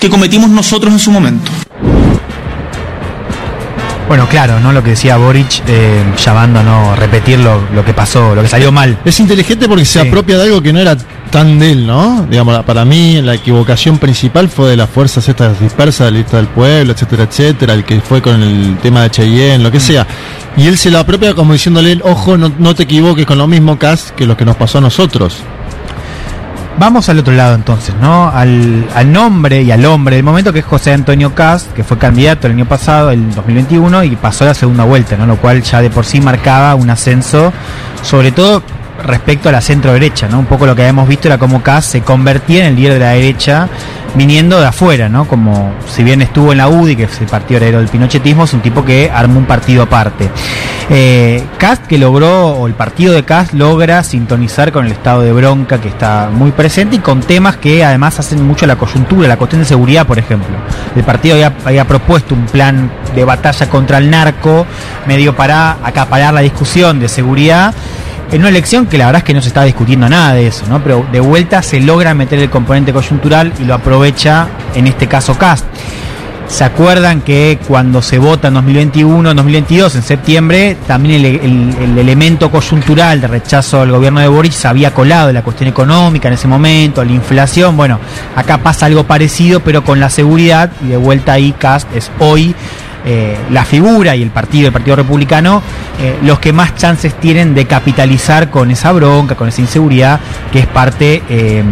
que 0.00 0.08
cometimos 0.08 0.48
nosotros 0.48 0.92
en 0.92 1.00
su 1.00 1.10
momento. 1.10 1.50
Bueno, 4.06 4.28
claro, 4.28 4.60
¿no? 4.60 4.72
Lo 4.72 4.84
que 4.84 4.90
decía 4.90 5.16
Boric, 5.16 5.62
eh, 5.66 6.04
llamando 6.24 6.60
a 6.60 6.62
no 6.62 6.94
repetir 6.94 7.40
lo, 7.40 7.62
lo 7.74 7.84
que 7.84 7.94
pasó, 7.94 8.36
lo 8.36 8.42
que 8.42 8.48
salió 8.48 8.70
mal. 8.70 8.96
Es 9.04 9.18
inteligente 9.18 9.66
porque 9.66 9.84
se 9.84 10.02
Sí. 10.02 10.06
apropia 10.06 10.36
de 10.38 10.44
algo 10.44 10.62
que 10.62 10.72
no 10.72 10.78
era 10.78 10.96
tan 11.32 11.58
de 11.58 11.72
él, 11.72 11.86
¿no? 11.86 12.26
Digamos, 12.30 12.62
para 12.64 12.84
mí 12.84 13.20
la 13.22 13.34
equivocación 13.34 13.98
principal 13.98 14.50
fue 14.50 14.70
de 14.70 14.76
las 14.76 14.88
fuerzas 14.88 15.26
estas 15.26 15.58
dispersas 15.58 16.06
de 16.06 16.10
la 16.12 16.18
lista 16.18 16.36
del 16.36 16.46
pueblo, 16.46 16.92
etcétera, 16.92 17.24
etcétera, 17.24 17.72
el 17.72 17.84
que 17.84 18.00
fue 18.02 18.20
con 18.20 18.42
el 18.42 18.76
tema 18.82 19.02
de 19.02 19.10
Cheyenne, 19.10 19.64
lo 19.64 19.72
que 19.72 19.80
sea. 19.80 20.06
Y 20.58 20.66
él 20.66 20.76
se 20.76 20.90
lo 20.90 20.98
apropia 20.98 21.34
como 21.34 21.54
diciéndole, 21.54 21.98
ojo, 22.04 22.36
no, 22.36 22.52
no 22.58 22.74
te 22.74 22.82
equivoques 22.82 23.24
con 23.24 23.38
lo 23.38 23.46
mismo, 23.46 23.78
Cas, 23.78 24.12
que 24.14 24.26
lo 24.26 24.36
que 24.36 24.44
nos 24.44 24.56
pasó 24.56 24.78
a 24.78 24.80
nosotros. 24.82 25.38
Vamos 26.78 27.08
al 27.08 27.18
otro 27.18 27.32
lado 27.32 27.54
entonces, 27.54 27.94
¿no? 28.00 28.28
Al, 28.28 28.86
al 28.94 29.10
nombre 29.10 29.62
y 29.62 29.70
al 29.70 29.84
hombre 29.86 30.16
del 30.16 30.24
momento 30.24 30.52
que 30.52 30.58
es 30.58 30.64
José 30.66 30.92
Antonio 30.92 31.34
Cast, 31.34 31.72
que 31.72 31.82
fue 31.82 31.96
candidato 31.96 32.46
el 32.46 32.52
año 32.52 32.66
pasado, 32.66 33.10
el 33.10 33.34
2021, 33.34 34.04
y 34.04 34.16
pasó 34.16 34.44
la 34.44 34.54
segunda 34.54 34.84
vuelta, 34.84 35.16
¿no? 35.16 35.26
Lo 35.26 35.36
cual 35.38 35.62
ya 35.62 35.80
de 35.80 35.88
por 35.88 36.04
sí 36.04 36.20
marcaba 36.20 36.74
un 36.74 36.90
ascenso, 36.90 37.52
sobre 38.02 38.32
todo 38.32 38.62
respecto 39.02 39.48
a 39.48 39.52
la 39.52 39.60
centro 39.60 39.92
derecha, 39.92 40.28
¿no? 40.28 40.38
Un 40.38 40.46
poco 40.46 40.66
lo 40.66 40.74
que 40.74 40.82
habíamos 40.82 41.08
visto 41.08 41.28
era 41.28 41.38
cómo 41.38 41.62
Cast 41.62 41.92
se 41.92 42.00
convertía 42.02 42.60
en 42.60 42.66
el 42.66 42.76
líder 42.76 42.94
de 42.94 42.98
la 43.00 43.10
derecha 43.10 43.68
viniendo 44.14 44.60
de 44.60 44.66
afuera, 44.66 45.08
¿no? 45.08 45.26
Como 45.26 45.72
si 45.88 46.04
bien 46.04 46.22
estuvo 46.22 46.52
en 46.52 46.58
la 46.58 46.68
UDI, 46.68 46.96
que 46.96 47.04
es 47.04 47.20
el 47.20 47.26
partido 47.26 47.58
heredero 47.58 47.78
del 47.78 47.88
pinochetismo, 47.88 48.44
es 48.44 48.52
un 48.52 48.60
tipo 48.60 48.84
que 48.84 49.10
armó 49.12 49.38
un 49.38 49.46
partido 49.46 49.82
aparte. 49.82 50.28
Eh, 50.90 51.42
que 51.88 51.96
logró, 51.96 52.48
o 52.48 52.66
el 52.66 52.74
partido 52.74 53.14
de 53.14 53.24
Cast 53.24 53.54
logra 53.54 54.02
sintonizar 54.02 54.72
con 54.72 54.84
el 54.84 54.92
estado 54.92 55.22
de 55.22 55.32
bronca 55.32 55.80
que 55.80 55.88
está 55.88 56.28
muy 56.30 56.50
presente 56.50 56.96
y 56.96 56.98
con 56.98 57.20
temas 57.20 57.56
que 57.56 57.84
además 57.84 58.18
hacen 58.18 58.46
mucho 58.46 58.66
la 58.66 58.76
coyuntura, 58.76 59.28
la 59.28 59.36
cuestión 59.36 59.62
de 59.62 59.66
seguridad, 59.66 60.06
por 60.06 60.18
ejemplo. 60.18 60.54
El 60.94 61.04
partido 61.04 61.34
había, 61.34 61.52
había 61.64 61.86
propuesto 61.86 62.34
un 62.34 62.46
plan 62.46 62.90
de 63.14 63.24
batalla 63.24 63.70
contra 63.70 63.98
el 63.98 64.10
narco, 64.10 64.66
medio 65.06 65.34
para 65.34 65.78
acaparar 65.82 66.34
la 66.34 66.40
discusión 66.40 66.98
de 67.00 67.08
seguridad 67.08 67.74
en 68.30 68.40
una 68.40 68.48
elección 68.48 68.86
que 68.86 68.96
la 68.98 69.06
verdad 69.06 69.18
es 69.20 69.24
que 69.24 69.34
no 69.34 69.42
se 69.42 69.48
está 69.48 69.64
discutiendo 69.64 70.08
nada 70.08 70.32
de 70.34 70.46
eso, 70.46 70.64
¿no? 70.68 70.82
Pero 70.82 71.04
de 71.12 71.20
vuelta 71.20 71.62
se 71.62 71.80
logra 71.80 72.14
meter 72.14 72.38
el 72.38 72.48
componente 72.50 72.92
coyuntural 72.92 73.52
y 73.60 73.64
lo 73.64 73.74
aprovecha 73.74 74.48
en 74.74 74.86
este 74.86 75.06
caso 75.08 75.36
Cast. 75.36 75.66
¿Se 76.48 76.64
acuerdan 76.64 77.22
que 77.22 77.58
cuando 77.66 78.02
se 78.02 78.18
vota 78.18 78.48
en 78.48 78.54
2021, 78.54 79.30
en 79.30 79.36
2022, 79.36 79.94
en 79.94 80.02
septiembre, 80.02 80.76
también 80.86 81.14
el, 81.24 81.24
el- 81.40 81.74
el 81.82 81.98
elemento 81.98 82.50
coyuntural 82.50 83.22
de 83.22 83.26
rechazo 83.26 83.80
al 83.80 83.90
gobierno 83.90 84.20
de 84.20 84.28
Boric 84.28 84.52
se 84.52 84.68
había 84.68 84.92
colado 84.92 85.32
la 85.32 85.42
cuestión 85.42 85.68
económica 85.70 86.28
en 86.28 86.34
ese 86.34 86.48
momento, 86.48 87.02
la 87.04 87.12
inflación? 87.12 87.74
Bueno, 87.74 87.98
acá 88.36 88.58
pasa 88.58 88.84
algo 88.84 89.04
parecido, 89.04 89.60
pero 89.60 89.82
con 89.82 89.98
la 89.98 90.10
seguridad, 90.10 90.70
y 90.84 90.88
de 90.88 90.98
vuelta 90.98 91.32
ahí 91.32 91.52
Cast 91.58 91.88
es 91.96 92.10
hoy 92.18 92.54
eh, 93.04 93.36
la 93.50 93.64
figura 93.64 94.14
y 94.16 94.22
el 94.22 94.30
partido, 94.30 94.66
el 94.68 94.72
Partido 94.72 94.96
Republicano, 94.96 95.62
eh, 96.00 96.16
los 96.22 96.38
que 96.38 96.52
más 96.52 96.74
chances 96.76 97.14
tienen 97.20 97.54
de 97.54 97.66
capitalizar 97.66 98.50
con 98.50 98.70
esa 98.70 98.92
bronca, 98.92 99.34
con 99.34 99.48
esa 99.48 99.60
inseguridad, 99.60 100.20
que 100.52 100.60
es 100.60 100.66
parte 100.66 101.22
eh, 101.28 101.62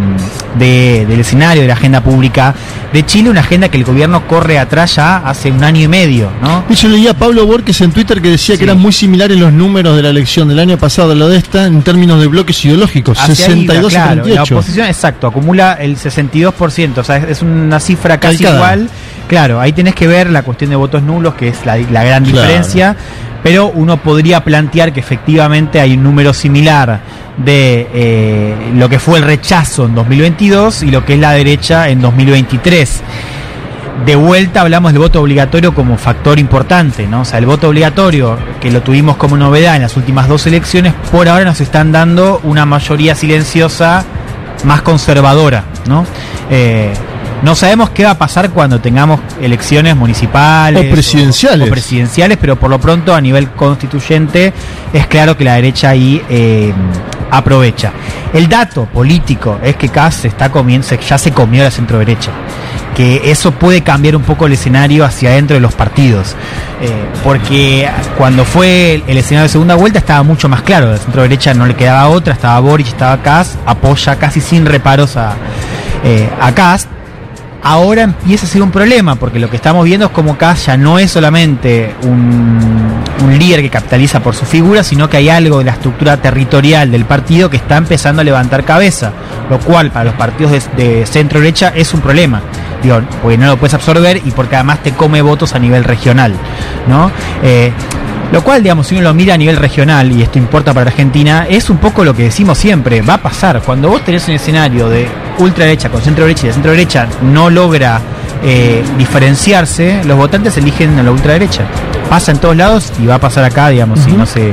de- 0.59 1.07
del 1.09 1.21
escenario 1.21 1.63
de 1.63 1.69
la 1.69 1.75
agenda 1.75 2.01
pública 2.03 2.55
de 2.93 3.07
Chile, 3.07 3.31
una 3.31 3.41
agenda 3.41 3.69
que 3.69 3.77
el 3.79 3.85
gobierno 3.85 4.27
corre 4.27 4.59
atrás 4.59 4.97
ya 4.97 5.19
hace 5.19 5.51
un 5.53 5.63
año 5.63 5.83
y 5.83 5.89
medio, 5.89 6.31
¿no? 6.43 6.65
Y 6.69 6.75
yo 6.75 6.89
leía 6.89 7.13
a 7.13 7.15
Pablo 7.15 7.47
Borges 7.47 7.81
en 7.81 7.93
Twitter 7.93 8.21
que 8.21 8.31
decía 8.31 8.55
Sí. 8.57 8.59
que 8.59 8.65
eran 8.65 8.79
muy 8.81 8.93
similares 8.93 9.39
los 9.39 9.53
números 9.53 9.95
de 9.97 10.03
la 10.03 10.09
elección 10.11 10.49
del 10.49 10.59
año 10.59 10.77
pasado 10.77 11.13
a 11.13 11.15
lo 11.15 11.29
de 11.29 11.39
esta 11.39 11.67
en 11.67 11.83
términos 11.83 12.21
de 12.21 12.27
bloques 12.27 12.65
ideológicos, 12.65 13.19
Hacia 13.19 13.33
ahí 13.47 13.67
va, 13.67 13.75
62 13.75 13.93
claro, 13.93 14.11
a 14.11 14.15
La 14.17 14.23
38. 14.23 14.55
oposición, 14.57 14.87
exacto, 14.89 15.27
acumula 15.29 15.75
el 15.75 15.97
62%, 15.97 16.99
o 16.99 17.05
sea, 17.05 17.17
es, 17.19 17.25
es 17.31 17.43
una 17.43 17.79
cifra 17.81 18.19
casi 18.19 18.45
igual. 18.45 18.89
Claro, 19.31 19.61
ahí 19.61 19.73
tenés 19.73 19.95
que 19.95 20.09
ver 20.09 20.29
la 20.29 20.43
cuestión 20.43 20.71
de 20.71 20.77
votos 20.77 21.05
nulos, 21.05 21.35
que 21.35 21.47
es 21.47 21.65
la, 21.65 21.77
la 21.77 22.03
gran 22.03 22.25
Claro. 22.25 22.41
diferencia, 22.43 22.97
pero 23.45 23.69
uno 23.69 23.97
podría 23.99 24.43
plantear 24.43 24.93
que 24.93 24.99
efectivamente 24.99 25.81
hay 25.81 25.95
un 25.95 26.03
número 26.03 26.35
similar 26.35 26.99
de 27.37 27.89
eh, 27.95 28.55
lo 28.75 28.89
que 28.89 28.99
fue 28.99 29.21
el 29.21 29.25
rechazo 29.25 29.87
en 29.87 29.95
2022 29.95 30.83
y 30.83 30.91
lo 30.91 31.05
que 31.05 31.15
es 31.15 31.21
la 31.21 31.31
derecha 31.31 31.89
en 31.91 32.01
2023 32.01 33.03
de 34.05 34.17
vuelta 34.17 34.63
hablamos 34.63 34.93
del 34.93 35.01
voto 35.01 35.21
obligatorio 35.21 35.75
como 35.75 35.97
factor 35.97 36.39
importante, 36.41 37.07
¿no? 37.07 37.21
O 37.21 37.25
sea, 37.25 37.39
el 37.39 37.47
voto 37.47 37.69
obligatorio, 37.69 38.37
que 38.61 38.71
lo 38.71 38.81
tuvimos 38.83 39.17
como 39.17 39.37
novedad 39.37 39.77
en 39.77 39.83
las 39.83 39.97
últimas 39.97 40.27
dos 40.27 40.47
elecciones, 40.47 40.93
por 41.13 41.29
ahora 41.29 41.45
nos 41.45 41.61
están 41.61 41.93
dando 41.93 42.41
una 42.43 42.65
mayoría 42.67 43.15
silenciosa 43.15 44.05
más 44.65 44.81
conservadora, 44.83 45.65
¿no? 45.87 46.05
Eh, 46.51 46.93
no 47.43 47.55
sabemos 47.55 47.91
qué 47.91 48.05
va 48.05 48.13
a 48.13 48.19
pasar 48.19 48.51
cuando 48.51 48.81
tengamos 48.81 49.21
elecciones 49.41 49.97
municipales 49.97 50.87
O 50.89 50.93
presidenciales. 50.93 51.69
o 51.69 51.71
presidenciales, 51.71 52.39
pero 52.41 52.57
por 52.57 52.71
lo 52.71 52.79
pronto 52.81 53.15
a 53.15 53.21
nivel 53.21 53.51
constituyente 53.51 54.53
es 54.93 55.07
claro 55.07 55.37
que 55.37 55.45
la 55.45 55.55
derecha 55.55 55.91
ahí 55.91 56.23
eh, 56.29 56.73
aprovecha. 57.31 57.93
El 58.33 58.49
dato 58.49 58.85
político 58.87 59.59
es 59.63 59.77
que 59.77 59.89
Kass 59.89 60.17
se 60.17 60.29
está 60.29 60.51
comiendo, 60.51 60.87
ya 60.89 61.19
se 61.19 61.33
comió 61.33 61.63
la 61.63 61.71
centro 61.71 61.99
derecha 61.99 62.31
que 62.95 63.31
eso 63.31 63.53
puede 63.53 63.83
cambiar 63.83 64.17
un 64.17 64.23
poco 64.23 64.47
el 64.47 64.53
escenario 64.53 65.05
hacia 65.05 65.31
adentro 65.31 65.55
de 65.55 65.61
los 65.61 65.75
partidos. 65.75 66.35
Eh, 66.83 66.91
porque 67.23 67.89
cuando 68.19 68.45
fue 68.45 68.95
el, 68.95 69.05
el 69.07 69.17
escenario 69.19 69.45
de 69.45 69.49
segunda 69.49 69.75
vuelta 69.75 69.99
estaba 70.01 70.23
mucho 70.23 70.49
más 70.49 70.63
claro. 70.63 70.91
La 70.91 70.99
centro 70.99 71.23
derecha 71.23 71.55
no 71.55 71.67
le 71.67 71.75
quedaba 71.75 72.09
otra, 72.09 72.35
estaba 72.35 72.59
Boric, 72.61 72.89
estaba 72.89 73.23
Kass, 73.23 73.57
apoya 73.65 74.17
casi 74.17 74.41
sin 74.41 74.67
reparos 74.67 75.17
a, 75.17 75.35
eh, 76.05 76.29
a 76.41 76.53
Kass. 76.53 76.89
Ahora 77.63 78.03
empieza 78.03 78.47
a 78.47 78.49
ser 78.49 78.63
un 78.63 78.71
problema, 78.71 79.17
porque 79.17 79.39
lo 79.39 79.51
que 79.51 79.57
estamos 79.57 79.85
viendo 79.85 80.07
es 80.07 80.13
como 80.13 80.39
Kass 80.39 80.67
ya 80.67 80.77
no 80.77 80.99
es 80.99 81.11
solamente 81.11 81.95
un, 82.03 82.81
líder 83.39 83.63
que 83.63 83.71
capitaliza 83.71 84.21
por 84.21 84.35
su 84.35 84.45
figura, 84.45 84.83
sino 84.83 85.09
que 85.09 85.19
hay 85.19 85.29
algo 85.29 85.59
de 85.59 85.65
la 85.65 85.73
estructura 85.73 86.17
territorial 86.17 86.91
del 86.91 87.05
partido 87.05 87.49
que 87.49 87.57
está 87.57 87.77
empezando 87.77 88.23
a 88.23 88.25
levantar 88.25 88.65
cabeza, 88.65 89.13
lo 89.49 89.59
cual 89.59 89.91
para 89.91 90.07
los 90.07 90.15
partidos 90.15 90.53
de, 90.53 90.61
de 90.77 91.07
centro 91.07 91.39
derecha 91.39 91.73
es 91.75 91.95
un 91.95 92.01
problema. 92.01 92.43
Digo, 92.83 93.01
porque 93.23 93.39
no 93.39 93.47
lo 93.47 93.57
puedes 93.57 93.75
absorber 93.75 94.21
y 94.25 94.31
porque 94.31 94.57
además 94.57 94.83
te 94.83 94.93
come 94.93 95.23
votos 95.23 95.55
a 95.55 95.59
nivel 95.59 95.85
regional, 95.85 96.35
¿no? 96.89 97.11
Eh, 97.43 97.73
lo 98.33 98.45
cual, 98.45 98.63
digamos, 98.63 98.87
si 98.87 98.95
uno 98.95 99.05
lo 99.05 99.15
mira 99.15 99.35
a 99.35 99.37
nivel 99.37 99.57
regional, 99.57 100.13
y 100.13 100.23
esto 100.23 100.39
importa 100.39 100.73
para 100.73 100.91
Argentina, 100.91 101.47
es 101.49 101.69
un 101.69 101.79
poco 101.79 102.05
lo 102.05 102.15
que 102.15 102.25
decimos 102.25 102.59
siempre, 102.59 103.03
va 103.03 103.15
a 103.15 103.23
pasar. 103.23 103.61
Cuando 103.61 103.89
vos 103.89 104.05
tenés 104.05 104.29
un 104.29 104.35
escenario 104.35 104.89
de 104.89 105.09
ultraderecha 105.41 105.89
con 105.89 106.01
centro 106.03 106.25
derecha 106.25 106.45
y 106.45 106.49
la 106.49 106.55
centro 106.55 106.71
derecha 106.73 107.07
no 107.23 107.51
logra 107.51 108.01
eh, 108.43 108.83
diferenciarse, 108.99 110.03
los 110.05 110.17
votantes 110.17 110.57
eligen 110.57 110.99
a 110.99 111.03
la 111.03 111.11
ultraderecha. 111.11 111.65
Pasa 112.09 112.33
en 112.33 112.39
todos 112.39 112.57
lados 112.57 112.93
y 113.03 113.07
va 113.07 113.17
a 113.17 113.21
pasar 113.21 113.45
acá, 113.45 113.69
digamos, 113.69 114.01
si 114.01 114.13
no 114.13 114.27
se 114.27 114.53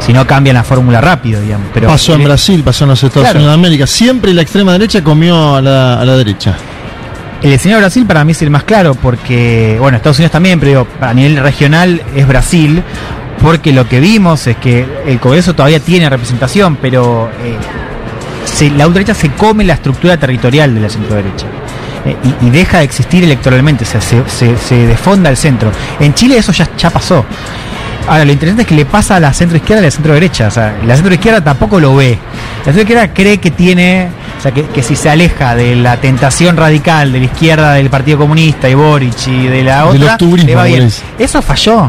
si 0.00 0.12
no 0.12 0.26
cambian 0.26 0.54
la 0.54 0.64
fórmula 0.64 1.00
rápido, 1.00 1.40
digamos. 1.40 1.68
Pero 1.74 1.88
pasó 1.88 2.14
en 2.14 2.24
Brasil, 2.24 2.62
pasó 2.64 2.84
en 2.84 2.90
los 2.90 3.02
Estados 3.02 3.24
Claro. 3.26 3.38
Unidos 3.38 3.52
de 3.56 3.60
América. 3.60 3.86
Siempre 3.86 4.32
la 4.34 4.42
extrema 4.42 4.72
derecha 4.72 5.02
comió 5.04 5.56
a 5.56 5.62
la, 5.62 6.00
a 6.00 6.04
la 6.04 6.16
derecha. 6.16 6.54
El 7.42 7.52
escenario 7.52 7.76
de 7.78 7.82
Brasil 7.84 8.06
para 8.06 8.22
mí 8.24 8.32
es 8.32 8.42
el 8.42 8.50
más 8.50 8.64
claro 8.64 8.94
porque, 8.94 9.76
bueno, 9.80 9.96
Estados 9.96 10.18
Unidos 10.18 10.32
también, 10.32 10.60
pero 10.60 10.70
digo, 10.70 10.86
a 11.00 11.14
nivel 11.14 11.38
regional 11.38 12.02
es 12.14 12.26
Brasil, 12.26 12.82
porque 13.40 13.72
lo 13.72 13.88
que 13.88 13.98
vimos 14.00 14.46
es 14.46 14.56
que 14.58 14.86
el 15.06 15.18
Congreso 15.20 15.54
todavía 15.54 15.80
tiene 15.80 16.10
representación, 16.10 16.76
pero 16.76 17.30
eh, 17.42 17.56
la 18.68 18.86
ultraderecha 18.86 19.14
se 19.14 19.30
come 19.30 19.64
la 19.64 19.74
estructura 19.74 20.18
territorial 20.18 20.74
de 20.74 20.80
la 20.80 20.90
centroderecha. 20.90 21.46
eh, 22.04 22.16
y, 22.42 22.50
deja 22.50 22.78
de 22.78 22.84
existir 22.84 23.24
electoralmente, 23.24 23.84
o 23.84 23.86
sea, 23.86 24.00
se, 24.00 24.22
se, 24.28 24.86
desfonda 24.86 25.30
el 25.30 25.36
centro. 25.36 25.70
En 25.98 26.12
Chile 26.14 26.36
eso 26.36 26.52
ya 26.52 26.90
pasó. 26.90 27.24
Ahora, 28.10 28.24
lo 28.24 28.32
interesante 28.32 28.62
es 28.62 28.68
que 28.68 28.74
le 28.74 28.86
pasa 28.86 29.14
a 29.14 29.20
la 29.20 29.32
centro 29.32 29.56
izquierda 29.56 29.82
y 29.82 29.84
a 29.84 29.86
la 29.86 29.90
centro 29.92 30.14
derecha. 30.14 30.48
O 30.48 30.50
sea, 30.50 30.74
la 30.84 30.96
centro 30.96 31.14
izquierda 31.14 31.44
tampoco 31.44 31.78
lo 31.78 31.94
ve. 31.94 32.18
La 32.58 32.64
centro 32.64 32.82
izquierda 32.82 33.14
cree 33.14 33.38
que 33.38 33.52
tiene, 33.52 34.08
o 34.36 34.42
sea, 34.42 34.50
que, 34.50 34.64
que 34.64 34.82
si 34.82 34.96
se 34.96 35.08
aleja 35.08 35.54
de 35.54 35.76
la 35.76 35.96
tentación 35.98 36.56
radical 36.56 37.12
de 37.12 37.20
la 37.20 37.24
izquierda 37.26 37.74
del 37.74 37.88
Partido 37.88 38.18
Comunista 38.18 38.68
y 38.68 38.74
Boric 38.74 39.28
y 39.28 39.46
de 39.46 39.62
la 39.62 39.86
otra, 39.86 40.14
octubrismo, 40.14 40.48
le 40.48 40.54
va 40.56 40.64
bien. 40.64 40.90
Eso 41.20 41.40
falló. 41.40 41.88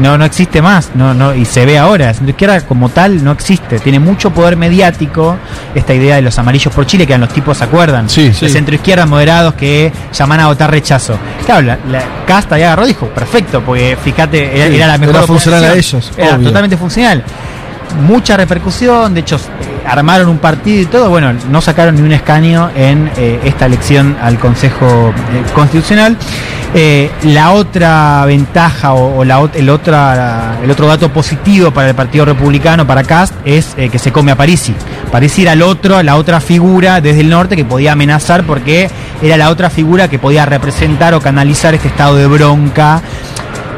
No, 0.00 0.16
no 0.16 0.24
existe 0.24 0.62
más. 0.62 0.92
No, 0.94 1.12
no, 1.12 1.34
y 1.34 1.44
se 1.44 1.66
ve 1.66 1.76
ahora. 1.76 2.06
La 2.06 2.14
centro 2.14 2.30
izquierda 2.30 2.62
como 2.62 2.88
tal 2.88 3.22
no 3.22 3.32
existe. 3.32 3.78
Tiene 3.78 4.00
mucho 4.00 4.30
poder 4.30 4.56
mediático. 4.56 5.36
Esta 5.74 5.92
idea 5.92 6.16
de 6.16 6.22
los 6.22 6.38
amarillos 6.38 6.72
por 6.72 6.86
Chile, 6.86 7.06
que 7.06 7.12
eran 7.12 7.20
los 7.20 7.34
tipos, 7.34 7.58
¿se 7.58 7.64
acuerdan? 7.64 8.08
Sí, 8.08 8.32
sí. 8.32 8.46
De 8.46 8.52
centro 8.52 8.74
izquierda 8.74 9.04
moderados 9.04 9.52
que 9.52 9.92
llaman 10.14 10.40
a 10.40 10.46
votar 10.46 10.70
rechazo. 10.70 11.18
Claro, 11.44 11.60
la, 11.60 11.78
la 11.90 12.02
Casta 12.26 12.58
ya 12.58 12.68
agarró 12.68 12.86
dijo, 12.86 13.06
perfecto, 13.08 13.62
porque 13.62 13.98
fíjate, 14.02 14.56
era, 14.56 14.68
Sí, 14.68 14.76
era 14.76 14.86
la 14.86 14.98
mejor 14.98 15.16
era 15.46 15.57
a 15.64 15.74
ellos, 15.74 16.12
Era 16.16 16.36
obvio. 16.36 16.48
totalmente 16.48 16.76
funcional. 16.76 17.22
Mucha 18.06 18.36
repercusión, 18.36 19.14
de 19.14 19.20
hecho, 19.20 19.36
eh, 19.36 19.86
armaron 19.86 20.28
un 20.28 20.38
partido 20.38 20.82
y 20.82 20.86
todo. 20.86 21.08
Bueno, 21.08 21.32
no 21.50 21.60
sacaron 21.62 21.94
ni 21.94 22.02
un 22.02 22.12
escaño 22.12 22.70
en 22.76 23.10
eh, 23.16 23.40
esta 23.44 23.64
elección 23.64 24.14
al 24.20 24.38
Consejo 24.38 25.08
eh, 25.32 25.42
Constitucional. 25.54 26.16
La 27.22 27.52
otra 27.52 28.24
ventaja 28.26 28.92
o, 28.92 29.20
o 29.20 29.24
la, 29.24 29.40
el, 29.54 29.70
otra, 29.70 30.58
el 30.62 30.70
otro 30.70 30.86
dato 30.86 31.10
positivo 31.10 31.70
para 31.70 31.88
el 31.88 31.94
Partido 31.94 32.26
Republicano, 32.26 32.86
para 32.86 33.04
Cast, 33.04 33.32
es 33.46 33.74
que 33.74 33.98
se 33.98 34.12
come 34.12 34.32
a 34.32 34.36
Parisi. 34.36 34.74
Parisi 35.10 35.42
era 35.42 35.54
el 35.54 35.62
otro, 35.62 36.02
la 36.02 36.16
otra 36.16 36.40
figura 36.40 37.00
desde 37.00 37.20
el 37.22 37.30
norte 37.30 37.56
que 37.56 37.64
podía 37.64 37.92
amenazar 37.92 38.44
porque 38.44 38.90
era 39.22 39.38
la 39.38 39.48
otra 39.48 39.70
figura 39.70 40.08
que 40.08 40.18
podía 40.18 40.44
representar 40.44 41.14
o 41.14 41.20
canalizar 41.22 41.74
este 41.74 41.88
estado 41.88 42.16
de 42.16 42.26
bronca 42.26 43.00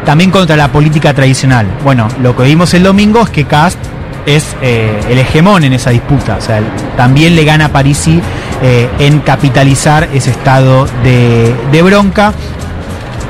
también 0.05 0.31
contra 0.31 0.57
la 0.57 0.73
política 0.73 1.15
tradicional. 1.15 1.67
Bueno, 1.85 2.09
lo 2.23 2.37
que 2.37 2.45
vimos 2.45 2.73
el 2.75 2.83
domingo 2.83 3.23
es 3.23 3.31
que 3.31 3.45
Cast 3.45 3.79
es 4.27 4.57
eh, 4.63 5.01
el 5.09 5.19
hegemón 5.19 5.65
en 5.65 5.73
esa 5.73 5.91
disputa. 5.91 6.37
O 6.37 6.41
sea, 6.41 6.61
también 6.97 7.35
le 7.35 7.45
gana 7.45 7.67
a 7.67 7.69
Parisi 7.69 8.21
eh, 8.63 8.89
en 8.99 9.21
capitalizar 9.21 10.09
ese 10.13 10.31
estado 10.31 10.87
de, 11.03 11.55
de 11.73 11.83
bronca. 11.83 12.33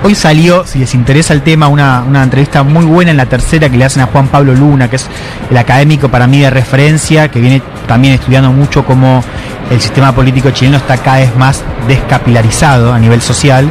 Hoy 0.03 0.15
salió, 0.15 0.67
si 0.67 0.79
les 0.79 0.95
interesa 0.95 1.35
el 1.35 1.43
tema, 1.43 1.69
una, 1.69 2.03
una 2.03 2.23
entrevista 2.23 2.63
muy 2.63 2.87
buena 2.87 3.11
en 3.11 3.19
la 3.19 3.27
tercera 3.27 3.69
que 3.69 3.77
le 3.77 3.85
hacen 3.85 4.03
a 4.03 4.07
Juan 4.07 4.29
Pablo 4.29 4.55
Luna, 4.55 4.89
que 4.89 4.97
es 4.97 5.07
el 5.51 5.57
académico 5.59 6.09
para 6.09 6.27
mí 6.27 6.41
de 6.41 6.49
referencia, 6.49 7.31
que 7.31 7.39
viene 7.39 7.61
también 7.87 8.15
estudiando 8.15 8.51
mucho 8.51 8.83
cómo 8.87 9.23
el 9.71 9.79
sistema 9.79 10.13
político 10.13 10.51
chileno 10.53 10.79
está 10.79 10.97
cada 10.97 11.19
vez 11.19 11.37
más 11.37 11.63
descapilarizado 11.87 12.95
a 12.95 12.99
nivel 12.99 13.21
social. 13.21 13.71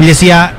Y 0.00 0.06
decía, 0.06 0.54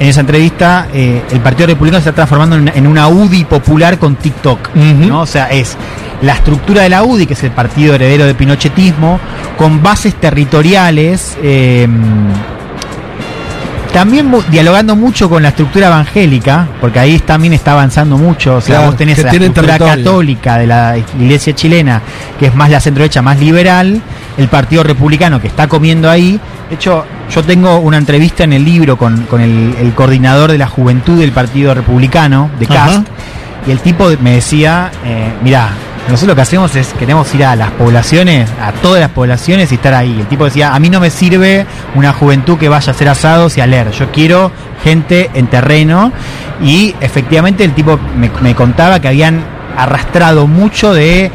en 0.00 0.08
esa 0.08 0.20
entrevista, 0.22 0.88
eh, 0.94 1.22
el 1.30 1.40
Partido 1.40 1.66
Republicano 1.68 2.02
se 2.02 2.08
está 2.08 2.16
transformando 2.26 2.56
en, 2.56 2.68
en 2.74 2.86
una 2.86 3.06
UDI 3.08 3.44
popular 3.44 3.98
con 3.98 4.16
TikTok. 4.16 4.74
¿no? 4.74 5.20
O 5.20 5.26
sea, 5.26 5.50
es 5.50 5.76
la 6.22 6.32
estructura 6.32 6.82
de 6.82 6.88
la 6.88 7.02
UDI, 7.02 7.26
que 7.26 7.34
es 7.34 7.44
el 7.44 7.50
partido 7.50 7.94
heredero 7.94 8.24
del 8.24 8.34
pinochetismo, 8.34 9.20
con 9.58 9.82
bases 9.82 10.14
territoriales. 10.14 11.36
eh, 11.42 11.86
también 13.92 14.32
dialogando 14.50 14.94
mucho 14.94 15.28
con 15.28 15.42
la 15.42 15.48
estructura 15.48 15.88
evangélica, 15.88 16.68
porque 16.80 17.00
ahí 17.00 17.18
también 17.18 17.52
está 17.54 17.72
avanzando 17.72 18.16
mucho. 18.16 18.56
O 18.56 18.60
sea, 18.60 18.76
Claro, 18.76 18.90
vos 18.92 18.96
tenés 18.96 19.18
la 19.22 19.32
estructura 19.32 19.66
territorio. 19.78 20.04
católica 20.04 20.58
de 20.58 20.66
la 20.68 20.96
iglesia 21.18 21.54
chilena, 21.54 22.00
que 22.38 22.46
es 22.46 22.54
más 22.54 22.70
la 22.70 22.80
centroderecha, 22.80 23.20
más 23.20 23.40
liberal, 23.40 24.00
el 24.38 24.48
Partido 24.48 24.84
Republicano 24.84 25.40
que 25.40 25.48
está 25.48 25.66
comiendo 25.66 26.08
ahí. 26.08 26.38
De 26.70 26.76
hecho, 26.76 27.04
yo 27.28 27.42
tengo 27.42 27.78
una 27.80 27.98
entrevista 27.98 28.44
en 28.44 28.52
el 28.52 28.64
libro 28.64 28.96
con, 28.96 29.24
con 29.24 29.40
el, 29.40 29.74
el 29.78 29.92
coordinador 29.92 30.52
de 30.52 30.58
la 30.58 30.68
juventud 30.68 31.18
del 31.18 31.32
Partido 31.32 31.74
Republicano, 31.74 32.48
de 32.60 32.66
Ajá. 32.66 32.86
CAST, 32.86 33.08
y 33.66 33.72
el 33.72 33.80
tipo 33.80 34.08
me 34.20 34.34
decía, 34.36 34.90
eh, 35.04 35.32
mirá, 35.42 35.70
nosotros 36.08 36.28
lo 36.28 36.34
que 36.36 36.42
hacemos 36.42 36.74
es 36.76 36.92
queremos 36.94 37.34
ir 37.34 37.44
a 37.44 37.56
las 37.56 37.72
poblaciones, 37.72 38.48
a 38.62 38.70
todas 38.72 39.00
las 39.00 39.10
poblaciones 39.10 39.70
y 39.72 39.74
estar 39.74 39.94
ahí. 39.94 40.20
El 40.20 40.26
tipo 40.26 40.44
decía, 40.44 40.72
a 40.72 40.78
mí 40.78 40.88
no 40.90 41.00
me 41.00 41.10
sirve 41.10 41.66
una 41.96 42.12
juventud 42.12 42.56
que 42.56 42.68
vaya 42.68 42.92
a 42.92 42.94
hacer 42.94 43.08
asados 43.08 43.58
y 43.58 43.60
a 43.60 43.66
leer, 43.66 43.90
yo 43.90 44.10
quiero 44.12 44.52
gente 44.84 45.28
en 45.34 45.48
terreno 45.48 46.12
y 46.62 46.94
efectivamente 47.00 47.64
el 47.64 47.74
tipo 47.74 47.98
me, 48.16 48.30
me 48.40 48.54
contaba 48.54 49.00
que 49.00 49.08
habían 49.08 49.44
arrastrado 49.76 50.46
mucho 50.46 50.94
de 50.94 51.30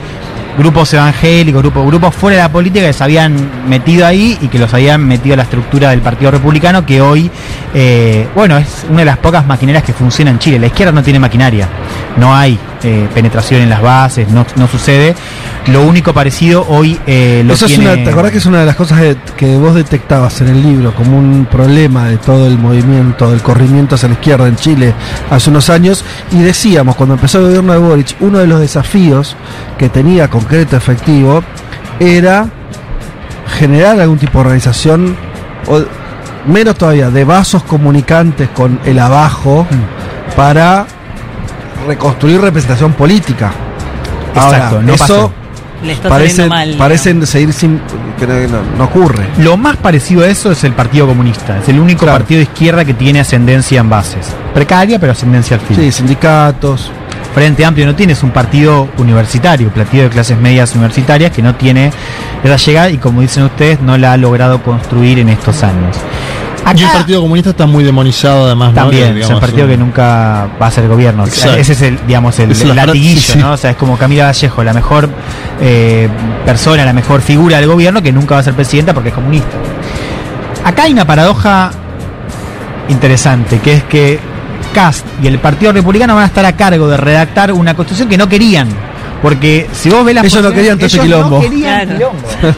grupos 0.57 0.93
evangélicos, 0.93 1.61
grupos, 1.61 1.85
grupos 1.85 2.15
fuera 2.15 2.37
de 2.37 2.43
la 2.43 2.51
política 2.51 2.85
que 2.85 2.93
se 2.93 3.03
habían 3.03 3.35
metido 3.67 4.05
ahí 4.05 4.37
y 4.41 4.47
que 4.47 4.59
los 4.59 4.73
habían 4.73 5.05
metido 5.05 5.33
a 5.33 5.37
la 5.37 5.43
estructura 5.43 5.89
del 5.89 6.01
Partido 6.01 6.31
Republicano, 6.31 6.85
que 6.85 7.01
hoy, 7.01 7.29
eh, 7.73 8.27
bueno, 8.35 8.57
es 8.57 8.85
una 8.89 8.99
de 8.99 9.05
las 9.05 9.17
pocas 9.17 9.45
maquineras 9.45 9.83
que 9.83 9.93
funciona 9.93 10.31
en 10.31 10.39
Chile. 10.39 10.59
La 10.59 10.67
izquierda 10.67 10.91
no 10.91 11.03
tiene 11.03 11.19
maquinaria, 11.19 11.67
no 12.17 12.33
hay 12.33 12.57
eh, 12.83 13.07
penetración 13.13 13.61
en 13.61 13.69
las 13.69 13.81
bases, 13.81 14.29
no, 14.29 14.45
no 14.55 14.67
sucede. 14.67 15.15
Lo 15.67 15.81
único 15.81 16.13
parecido 16.13 16.65
hoy 16.67 16.99
eh, 17.07 17.43
lo 17.45 17.53
Eso 17.53 17.65
es 17.65 17.73
tiene... 17.73 17.91
una, 17.91 18.03
¿Te 18.03 18.09
acordás 18.09 18.31
que 18.31 18.37
es 18.37 18.45
una 18.45 18.59
de 18.59 18.65
las 18.65 18.75
cosas 18.75 19.01
que 19.35 19.57
vos 19.57 19.73
detectabas 19.73 20.39
en 20.41 20.49
el 20.49 20.61
libro 20.61 20.93
como 20.93 21.17
un 21.17 21.47
problema 21.49 22.07
de 22.07 22.17
todo 22.17 22.47
el 22.47 22.57
movimiento, 22.57 23.31
del 23.31 23.41
corrimiento 23.41 23.95
hacia 23.95 24.09
la 24.09 24.13
izquierda 24.13 24.47
en 24.47 24.55
Chile 24.55 24.93
hace 25.29 25.49
unos 25.49 25.69
años? 25.69 26.05
Y 26.31 26.39
decíamos, 26.39 26.95
cuando 26.95 27.15
empezó 27.15 27.39
el 27.39 27.45
gobierno 27.45 27.73
de 27.73 27.79
Boric, 27.79 28.15
uno 28.19 28.37
de 28.39 28.47
los 28.47 28.59
desafíos 28.59 29.35
que 29.77 29.89
tenía 29.89 30.29
concreto, 30.29 30.77
efectivo, 30.77 31.43
era 31.99 32.47
generar 33.57 33.99
algún 33.99 34.17
tipo 34.17 34.33
de 34.33 34.41
organización, 34.41 35.15
o 35.67 35.81
menos 36.45 36.75
todavía, 36.75 37.09
de 37.09 37.23
vasos 37.23 37.63
comunicantes 37.63 38.49
con 38.49 38.79
el 38.85 38.99
abajo 38.99 39.65
para 40.35 40.85
reconstruir 41.85 42.41
representación 42.41 42.93
política. 42.93 43.51
Exacto, 44.33 44.81
no 44.81 44.93
eso 44.93 45.03
pasó. 45.07 45.33
Le 45.83 45.91
está 45.93 46.09
saliendo 46.09 46.47
mal. 46.47 46.75
parecen 46.77 47.25
seguir 47.27 47.53
sin. 47.53 47.79
que 48.17 48.25
no, 48.77 48.83
ocurre. 48.85 49.27
Lo 49.39 49.57
más 49.57 49.77
parecido 49.77 50.23
a 50.23 50.27
eso 50.27 50.51
es 50.51 50.63
el 50.63 50.73
Partido 50.73 51.05
Comunista. 51.07 51.59
Es 51.59 51.69
el 51.69 51.79
único 51.79 52.01
Claro. 52.01 52.19
partido 52.19 52.37
de 52.39 52.43
izquierda 52.43 52.85
que 52.85 52.93
tiene 52.93 53.19
ascendencia 53.19 53.81
en 53.81 53.89
bases. 53.89 54.27
Precaria, 54.53 54.99
pero 54.99 55.11
ascendencia 55.11 55.57
al 55.57 55.61
fin. 55.61 55.77
Sí, 55.77 55.91
sindicatos. 55.91 56.91
Frente 57.33 57.65
Amplio 57.65 57.85
no 57.85 57.93
tiene, 57.95 58.13
es 58.13 58.23
un 58.23 58.31
partido 58.31 58.87
universitario, 58.97 59.69
partido 59.69 60.05
de 60.05 60.09
clases 60.09 60.37
medias 60.39 60.73
universitarias 60.73 61.31
que 61.31 61.41
no 61.41 61.53
tiene 61.55 61.91
esa 62.41 62.55
llegada 62.55 62.89
y 62.89 62.97
como 62.97 63.19
dicen 63.19 63.43
ustedes, 63.43 63.81
no 63.81 63.97
la 63.97 64.13
ha 64.13 64.17
logrado 64.17 64.63
construir 64.63 65.19
en 65.19 65.27
estos 65.27 65.61
años. 65.61 65.97
Y 66.73 66.79
el 66.79 66.85
Acá- 66.85 66.97
Partido 66.99 67.21
Comunista 67.21 67.49
está 67.51 67.65
muy 67.67 67.83
demonizado 67.83 68.45
además. 68.45 68.73
También, 68.73 69.03
es 69.03 69.09
el 69.09 69.15
digamos, 69.15 69.39
partido 69.39 69.65
un- 69.65 69.71
que 69.71 69.77
nunca 69.77 70.47
va 70.61 70.67
a 70.67 70.71
ser 70.71 70.87
gobierno. 70.87 71.23
O 71.23 71.27
sea, 71.27 71.35
Exacto. 71.35 71.59
Ese 71.59 71.73
es 71.73 71.81
el, 71.83 71.99
digamos, 72.07 72.39
el, 72.39 72.75
latiguillo, 72.75 73.21
sí, 73.21 73.31
sí. 73.33 73.37
¿no? 73.39 73.51
O 73.51 73.57
sea, 73.57 73.69
es 73.71 73.75
como 73.77 73.97
Camila 73.97 74.25
Vallejo, 74.25 74.63
la 74.63 74.73
mejor 74.73 75.09
eh, 75.61 76.09
persona, 76.45 76.83
la 76.85 76.93
mejor 76.93 77.21
figura 77.21 77.57
del 77.59 77.67
gobierno 77.69 78.01
que 78.01 78.11
nunca 78.11 78.35
va 78.35 78.41
a 78.41 78.43
ser 78.43 78.53
presidenta 78.55 78.93
porque 78.93 79.09
es 79.09 79.15
comunista. 79.15 79.55
Acá 80.63 80.83
hay 80.83 80.93
una 80.93 81.05
paradoja 81.05 81.71
interesante, 82.89 83.59
que 83.59 83.73
es 83.75 83.83
que 83.83 84.19
Cast 84.73 85.05
y 85.21 85.27
el 85.27 85.39
Partido 85.39 85.71
Republicano 85.71 86.15
van 86.15 86.23
a 86.23 86.27
estar 86.27 86.45
a 86.45 86.53
cargo 86.55 86.87
de 86.87 86.97
redactar 86.97 87.51
una 87.51 87.73
constitución 87.75 88.09
que 88.09 88.17
no 88.17 88.27
querían. 88.27 88.67
Porque 89.21 89.67
si 89.71 89.89
vos 89.89 90.03
ves 90.05 90.13
las 90.13 90.25
Ellos 90.25 90.43
no 90.43 90.51
querían 90.51 90.77
todo 90.77 90.87
ese 90.87 90.99
quilombo. 90.99 91.35
No 91.37 91.41
querían 91.41 91.85
Claro. 91.87 92.11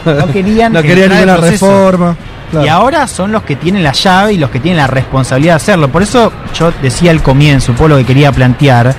quilombo. 0.04 0.20
No 0.26 0.32
querían, 0.32 0.72
No 0.74 0.82
querían 0.82 1.10
ninguna 1.10 1.36
proceso. 1.36 1.66
reforma. 1.66 2.16
Y 2.64 2.68
ahora 2.68 3.06
son 3.06 3.32
los 3.32 3.42
que 3.42 3.56
tienen 3.56 3.82
la 3.82 3.92
llave 3.92 4.32
y 4.34 4.38
los 4.38 4.50
que 4.50 4.60
tienen 4.60 4.78
la 4.78 4.86
responsabilidad 4.86 5.52
de 5.54 5.56
hacerlo. 5.56 5.88
Por 5.88 6.02
eso 6.02 6.32
yo 6.58 6.72
decía 6.82 7.10
al 7.10 7.22
comienzo, 7.22 7.72
un 7.72 7.76
poco 7.78 7.88
lo 7.88 7.96
que 7.98 8.04
quería 8.04 8.32
plantear, 8.32 8.94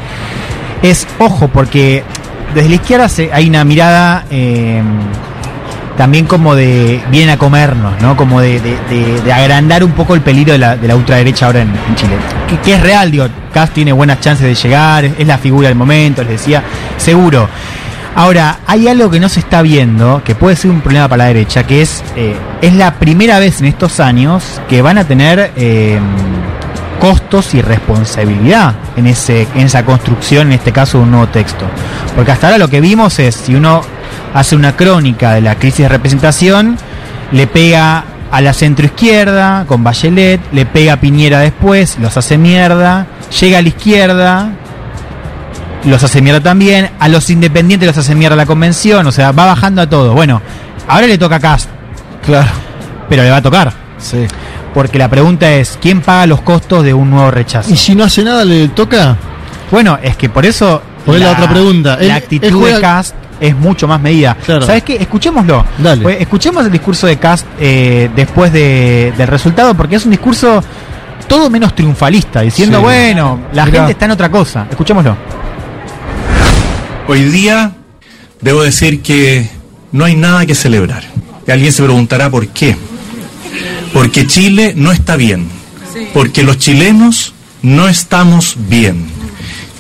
es 0.82 1.08
ojo, 1.18 1.48
porque 1.48 2.04
desde 2.54 2.70
la 2.70 2.76
izquierda 2.76 3.08
hay 3.34 3.50
una 3.50 3.64
mirada 3.64 4.26
eh, 4.32 4.82
también 5.98 6.26
como 6.26 6.56
de 6.56 7.02
vienen 7.12 7.32
a 7.32 7.38
comernos, 7.38 8.02
¿no? 8.02 8.16
Como 8.16 8.40
de, 8.40 8.62
de- 8.62 9.34
agrandar 9.34 9.84
un 9.84 9.92
poco 9.92 10.16
el 10.16 10.22
peligro 10.22 10.54
de 10.54 10.60
la, 10.60 10.76
la 10.78 10.96
ultraderecha 10.96 11.48
ahora 11.48 11.62
en, 11.62 11.74
Chile. 11.96 12.14
Que, 12.48 12.58
que 12.60 12.74
es 12.76 12.82
real, 12.82 13.12
digo, 13.12 13.28
Cast 13.54 13.74
tiene 13.74 13.92
buenas 13.92 14.20
chances 14.22 14.46
de 14.48 14.56
llegar, 14.56 15.04
es, 15.06 15.14
es 15.20 15.28
la 15.28 15.38
figura 15.38 15.68
del 15.68 15.78
momento, 15.78 16.22
les 16.24 16.32
decía, 16.34 16.64
seguro. 16.98 17.50
Ahora, 18.16 18.60
hay 18.68 18.88
algo 18.88 19.10
que 19.10 19.20
no 19.20 19.30
se 19.30 19.40
está 19.40 19.62
viendo, 19.62 20.22
que 20.24 20.36
puede 20.36 20.56
ser 20.56 20.72
un 20.72 20.82
problema 20.82 21.08
para 21.08 21.24
la 21.24 21.28
derecha, 21.28 21.66
que 21.66 21.82
es, 21.82 22.04
eh, 22.16 22.36
es 22.62 22.74
la 22.74 22.96
primera 22.96 23.40
vez 23.40 23.62
en 23.62 23.68
estos 23.68 24.00
años 24.00 24.62
que 24.68 24.82
van 24.82 24.98
a 24.98 25.06
tener 25.06 25.52
eh, 25.56 26.00
costos 27.00 27.54
y 27.54 27.62
responsabilidad 27.62 28.76
en, 28.98 29.08
ese, 29.08 29.48
en 29.56 29.62
esa 29.62 29.86
construcción, 29.86 30.48
en 30.48 30.54
este 30.54 30.72
caso, 30.72 30.98
de 30.98 31.06
un 31.06 31.12
nuevo 31.12 31.28
texto. 31.28 31.66
Porque 32.16 32.32
hasta 32.32 32.48
ahora 32.48 32.58
lo 32.58 32.68
que 32.68 32.82
vimos 32.82 33.20
es, 33.20 33.36
si 33.36 33.56
uno 33.56 33.82
hace 34.34 34.56
una 34.56 34.76
crónica 34.76 35.34
de 35.34 35.42
la 35.42 35.56
crisis 35.56 35.80
de 35.80 35.90
representación, 35.90 36.78
le 37.32 37.48
pega 37.48 38.04
a 38.32 38.42
la 38.42 38.54
centroizquierda 38.54 39.66
con 39.66 39.84
Bachelet, 39.84 40.42
le 40.52 40.66
pega 40.66 40.94
a 40.94 40.98
Piñera 41.00 41.40
después, 41.40 41.98
los 42.00 42.16
hace 42.18 42.38
mierda, 42.38 43.08
llega 43.40 43.60
a 43.60 43.62
la 43.62 43.68
izquierda, 43.70 44.52
los 45.86 46.04
hace 46.04 46.22
mierda 46.22 46.42
también, 46.42 46.90
a 47.00 47.08
los 47.08 47.30
independientes 47.30 47.88
los 47.88 47.98
hace 47.98 48.16
mierda 48.16 48.36
la 48.36 48.46
convención, 48.46 49.06
o 49.08 49.12
sea, 49.12 49.32
va 49.32 49.46
bajando 49.46 49.82
a 49.82 49.90
todo. 49.90 50.14
Bueno, 50.14 50.42
ahora 50.88 51.08
le 51.08 51.18
toca 51.18 51.36
a 51.38 51.40
Cast, 51.40 51.70
Claro. 52.26 52.50
pero 53.08 53.24
le 53.24 53.32
va 53.32 53.38
a 53.38 53.42
tocar. 53.42 53.72
Sí. 53.98 54.26
Porque 54.74 55.00
la 55.00 55.08
pregunta 55.10 55.52
es, 55.54 55.78
¿quién 55.82 56.02
paga 56.02 56.26
los 56.28 56.42
costos 56.42 56.84
de 56.84 56.94
un 56.94 57.10
nuevo 57.10 57.32
rechazo? 57.32 57.72
Y 57.72 57.76
si 57.78 57.96
no 57.96 58.04
hace 58.04 58.24
nada, 58.24 58.46
le 58.46 58.68
toca. 58.70 59.16
Bueno, 59.72 59.98
es 60.02 60.16
que 60.16 60.30
por 60.30 60.46
eso... 60.46 60.82
Porque 61.06 61.22
la 61.24 61.32
otra 61.32 61.50
pregunta, 61.50 61.96
La 61.96 62.04
él 62.04 62.12
actitud 62.12 62.52
juega- 62.52 62.76
de 62.76 62.82
Cast 62.82 63.16
es 63.40 63.56
mucho 63.56 63.88
más 63.88 64.00
medida. 64.00 64.36
Claro. 64.46 64.66
¿Sabes 64.66 64.84
qué? 64.84 64.98
Escuchémoslo. 64.98 65.66
Dale. 65.78 66.02
Pues, 66.04 66.22
escuchemos 66.22 66.66
el 66.66 66.72
discurso 66.72 67.08
de 67.08 67.18
Cast 67.18 67.48
eh, 67.60 68.10
después 68.16 68.52
de- 68.54 69.14
del 69.18 69.28
resultado, 69.28 69.74
porque 69.74 69.96
es 69.96 70.06
un 70.06 70.12
discurso 70.12 70.62
todo 71.28 71.50
menos 71.50 71.74
triunfalista, 71.74 72.42
diciendo, 72.42 72.78
Sí. 72.80 72.84
bueno, 72.84 73.40
la 73.54 73.66
Mirá. 73.66 73.78
gente 73.78 73.92
está 73.94 74.06
en 74.06 74.12
otra 74.12 74.30
cosa. 74.30 74.68
Escuchémoslo. 74.70 75.16
Hoy 77.12 77.24
día 77.24 77.76
debo 78.40 78.62
decir 78.62 79.02
que 79.02 79.50
no 79.92 80.06
hay 80.06 80.16
nada 80.16 80.46
que 80.46 80.54
celebrar. 80.54 81.04
Y 81.48 81.50
alguien 81.50 81.74
se 81.74 81.82
preguntará 81.82 82.30
por 82.30 82.50
qué. 82.50 82.76
Porque 83.94 84.28
Chile 84.28 84.74
no 84.76 84.92
está 84.92 85.16
bien. 85.16 85.48
Porque 86.14 86.44
los 86.44 86.60
chilenos 86.60 87.34
no 87.64 87.88
estamos 87.88 88.58
bien. 88.70 89.08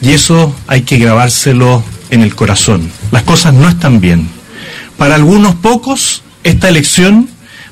Y 0.01 0.13
eso 0.13 0.55
hay 0.65 0.81
que 0.81 0.97
grabárselo 0.97 1.83
en 2.09 2.23
el 2.23 2.33
corazón. 2.33 2.89
Las 3.11 3.21
cosas 3.21 3.53
no 3.53 3.69
están 3.69 4.01
bien. 4.01 4.27
Para 4.97 5.13
algunos 5.13 5.53
pocos, 5.53 6.23
esta 6.43 6.67
elección 6.67 7.29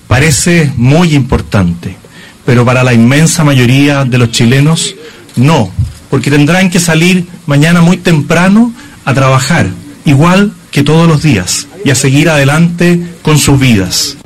parece 0.07 0.71
muy 0.75 1.15
importante. 1.15 1.97
Pero 2.45 2.63
para 2.63 2.83
la 2.83 2.93
inmensa 2.93 3.43
mayoría 3.43 4.05
de 4.05 4.19
los 4.19 4.29
chilenos, 4.29 4.93
no. 5.35 5.71
Porque 6.11 6.29
tendrán 6.29 6.69
que 6.69 6.79
salir 6.79 7.25
mañana 7.47 7.81
muy 7.81 7.97
temprano 7.97 8.71
a 9.07 9.13
trabajar, 9.13 9.67
igual 10.03 10.51
que 10.69 10.83
todos 10.83 11.07
los 11.07 11.23
días, 11.23 11.65
y 11.85 11.91
a 11.91 11.95
seguir 11.95 12.29
adelante 12.29 13.01
con 13.21 13.37
sus 13.37 13.57
vidas. 13.57 14.17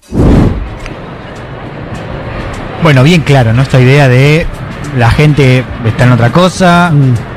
Bueno, 2.82 3.04
bien 3.04 3.22
claro, 3.22 3.54
¿no? 3.54 3.62
Esta 3.62 3.80
idea 3.80 4.10
de 4.10 4.48
la 4.98 5.12
gente 5.12 5.64
está 5.86 6.06
en 6.06 6.14
otra 6.14 6.32
cosa, 6.32 6.92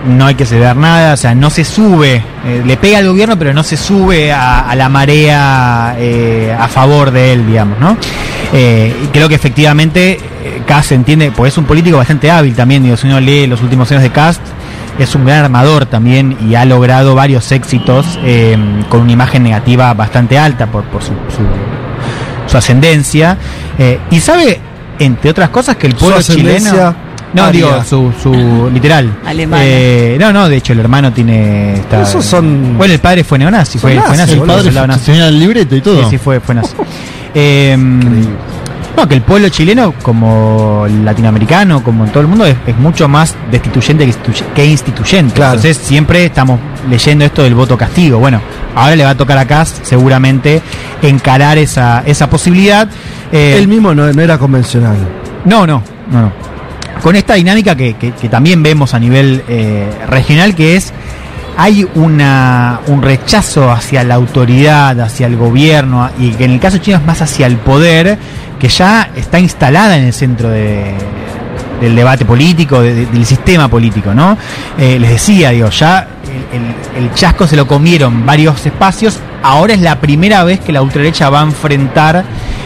no 0.07 0.24
hay 0.24 0.37
que 0.37 0.46
celebrar 0.46 0.74
nada, 0.74 1.12
o 1.12 1.16
sea, 1.18 1.35
no 1.35 1.50
se 1.50 1.66
sube, 1.66 2.22
eh, 2.46 2.62
le 2.64 2.78
pega 2.78 2.96
al 2.96 3.09
gobierno, 3.09 3.38
pero 3.38 3.52
no 3.52 3.62
se 3.62 3.76
sube 3.76 4.33
a, 4.33 4.61
a 4.61 4.74
la 4.74 4.88
marea 4.88 5.96
eh, 5.98 6.57
a 6.59 6.66
favor 6.68 7.11
de 7.11 7.35
él, 7.35 7.46
digamos, 7.46 7.78
¿no? 7.78 7.98
Eh, 8.54 8.96
y 9.04 9.07
creo 9.09 9.28
que 9.28 9.35
efectivamente 9.35 10.12
eh, 10.12 10.62
Cast 10.66 10.92
entiende, 10.92 11.30
pues 11.30 11.52
es 11.52 11.59
un 11.59 11.66
político 11.66 11.98
bastante 11.98 12.30
hábil 12.30 12.54
también, 12.54 12.83
digo, 12.83 12.96
si 12.96 13.07
uno 13.07 13.20
lee 13.20 13.46
los 13.46 13.61
últimos 13.61 13.90
años 13.90 14.02
de 14.02 14.11
Cast, 14.11 14.40
es 14.98 15.14
un 15.14 15.24
gran 15.24 15.44
armador 15.44 15.87
también 15.87 16.37
y 16.48 16.54
ha 16.54 16.64
logrado 16.64 17.14
varios 17.14 17.50
éxitos 17.52 18.18
eh, 18.24 18.57
con 18.88 19.00
una 19.02 19.12
imagen 19.12 19.42
negativa 19.42 19.92
bastante 19.94 20.38
alta 20.38 20.66
por, 20.66 20.85
por 20.85 21.02
su, 21.02 21.09
su, 21.09 21.42
su 22.50 22.57
ascendencia. 22.57 23.37
Eh, 23.78 23.98
y 24.11 24.20
sabe, 24.20 24.61
entre 24.98 25.30
otras 25.30 25.48
cosas, 25.50 25.76
que 25.76 25.87
el 25.88 25.94
pueblo 25.94 26.18
ascendencia 26.18 26.70
chileno. 26.70 26.96
No, 27.35 27.42
aria. 27.46 27.66
digo, 27.66 27.85
su, 27.85 28.12
su 28.22 28.70
literal. 28.72 29.12
Alemana. 29.26 29.62
Eh, 29.66 30.16
no, 30.20 30.33
no, 30.33 30.48
de 30.48 30.57
hecho, 30.59 30.72
el 30.72 30.78
hermano 30.78 31.12
tiene. 31.12 31.74
Está, 31.74 32.02
Esos 32.02 32.24
son- 32.24 32.78
Bueno, 32.78 32.94
el 32.94 33.00
padre 33.00 33.24
fue 33.24 33.40
neonazi, 33.40 33.76
fue, 33.80 33.96
Son 33.96 34.04
fue 34.04 34.16
nazi, 34.16 34.33
El 34.35 34.40
padre 34.42 34.62
soldado 34.62 34.87
nazi. 34.87 35.07
tenía 35.07 35.26
el 35.26 35.40
libreto 35.40 35.74
y 35.74 35.80
todo. 35.80 36.04
Sí, 36.04 36.11
sí, 36.11 36.18
fue, 36.18 36.38
fue 36.40 36.54
nazi. 36.54 36.74
Eh, 37.37 37.76
no, 38.96 39.09
que 39.09 39.14
el 39.14 39.22
pueblo 39.22 39.48
chileno, 39.48 39.92
como 40.02 40.87
latinoamericano, 41.04 41.83
como 41.83 42.04
en 42.04 42.11
todo 42.11 42.20
el 42.20 42.26
mundo, 42.28 42.46
es, 42.46 42.57
es 42.66 42.76
mucho 42.76 43.09
más 43.09 43.35
destituyente 43.50 44.04
que, 44.07 44.12
instituye- 44.12 44.44
que 44.54 44.66
instituyente. 44.66 45.35
Claro. 45.35 45.54
Entonces 45.57 45.76
siempre 45.78 46.24
estamos 46.24 46.61
leyendo 46.88 47.24
esto 47.24 47.42
del 47.42 47.54
voto 47.54 47.76
castigo. 47.76 48.18
Bueno, 48.18 48.40
ahora 48.74 48.94
le 48.96 49.04
va 49.04 49.11
a 49.11 49.16
tocar 49.16 49.37
a 49.38 49.46
Kass 49.46 49.80
seguramente 49.83 50.62
encarar 51.02 51.59
esa, 51.59 52.02
esa 52.07 52.30
posibilidad. 52.30 52.88
Eh, 53.33 53.57
Él 53.59 53.68
mismo 53.68 53.94
no, 53.94 54.12
no 54.12 54.22
era 54.22 54.38
convencional. 54.38 54.96
no, 55.44 55.66
no, 55.66 55.83
no, 56.11 56.20
no. 56.22 56.33
Con 57.02 57.16
esta 57.16 57.35
dinámica 57.35 57.74
que, 57.76 57.94
que- 57.94 58.12
que 58.12 58.28
también 58.28 58.62
vemos 58.62 58.94
a 58.94 58.98
nivel 59.00 59.42
eh, 59.48 59.90
regional, 60.09 60.54
que 60.54 60.76
es 60.76 60.92
hay 61.57 61.87
una, 61.94 62.80
un 62.88 63.00
rechazo 63.02 63.70
hacia 63.70 64.02
la 64.02 64.14
autoridad, 64.16 64.98
hacia 65.00 65.26
el 65.28 65.37
gobierno, 65.37 66.11
y 66.18 66.30
que 66.30 66.46
en 66.46 66.50
el 66.52 66.59
caso 66.61 66.78
chino 66.78 66.96
es 66.96 67.04
más 67.04 67.22
hacia 67.22 67.46
el 67.46 67.59
poder, 67.59 68.18
que 68.58 68.68
ya 68.68 69.10
está 69.16 69.38
instalada 69.38 69.96
en 69.98 70.04
el 70.04 70.12
centro 70.12 70.48
de, 70.50 70.94
del 71.80 71.94
debate 71.96 72.24
político, 72.24 72.80
de- 72.80 72.94
de- 72.94 73.06
del 73.06 73.26
sistema 73.26 73.68
político, 73.68 74.14
¿no? 74.14 74.36
Eh, 74.78 74.98
les 74.98 75.10
decía, 75.10 75.50
digo, 75.50 75.68
ya 75.70 76.06
el, 76.52 76.60
el- 77.02 77.04
el 77.08 77.14
chasco 77.14 77.46
se 77.46 77.56
lo 77.56 77.66
comieron 77.66 78.24
varios 78.24 78.64
espacios, 78.64 79.18
ahora 79.42 79.74
es 79.74 79.80
la 79.80 80.00
primera 80.00 80.44
vez 80.44 80.60
que 80.60 80.72
la 80.72 80.82
ultraderecha 80.82 81.28
va 81.30 81.40
a 81.40 81.44
enfrentar 81.44 82.24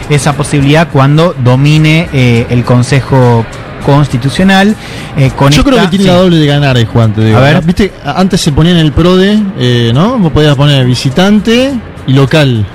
esa 0.09 0.33
posibilidad 0.33 0.87
cuando 0.91 1.35
domine 1.43 2.07
eh, 2.13 2.47
el 2.49 2.63
Consejo 2.63 3.45
Constitucional. 3.85 4.75
eh, 5.17 5.31
con 5.35 5.51
Yo 5.51 5.63
creo 5.63 5.81
que 5.81 5.87
tiene 5.87 6.05
sí. 6.05 6.09
la 6.09 6.15
doble 6.17 6.37
de 6.37 6.45
ganar 6.45 6.75
ahí, 6.77 6.85
Juan, 6.85 7.13
te 7.13 7.23
digo. 7.25 7.37
A 7.37 7.41
ver. 7.41 7.55
¿no? 7.55 7.61
Viste, 7.61 7.91
antes 8.03 8.39
se 8.41 8.51
ponía 8.51 8.71
en 8.73 8.77
el 8.79 8.91
PRODE, 8.91 9.39
eh, 9.57 9.91
¿no? 9.93 10.17
Vos 10.19 10.31
podías 10.31 10.55
poner 10.55 10.85
visitante 10.85 11.73
y 12.07 12.13
local. 12.13 12.65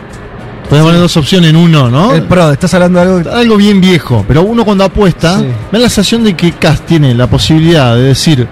Podías 0.68 0.84
poner 0.86 1.00
dos 1.00 1.16
opciones 1.16 1.50
en 1.50 1.56
uno, 1.56 1.90
¿no? 1.90 2.14
El 2.14 2.22
PRO, 2.22 2.50
estás 2.52 2.72
hablando 2.74 2.98
de 2.98 3.06
algo. 3.06 3.30
algo 3.30 3.56
bien 3.56 3.80
viejo, 3.80 4.24
pero 4.26 4.42
uno 4.42 4.64
cuando 4.64 4.84
apuesta, 4.84 5.38
Sí. 5.38 5.44
me 5.70 5.78
da 5.78 5.84
la 5.84 5.88
sensación 5.90 6.24
de 6.24 6.34
que 6.34 6.52
Cast 6.52 6.86
tiene 6.86 7.14
la 7.14 7.26
posibilidad 7.26 7.94
de 7.94 8.02
decir 8.02 8.46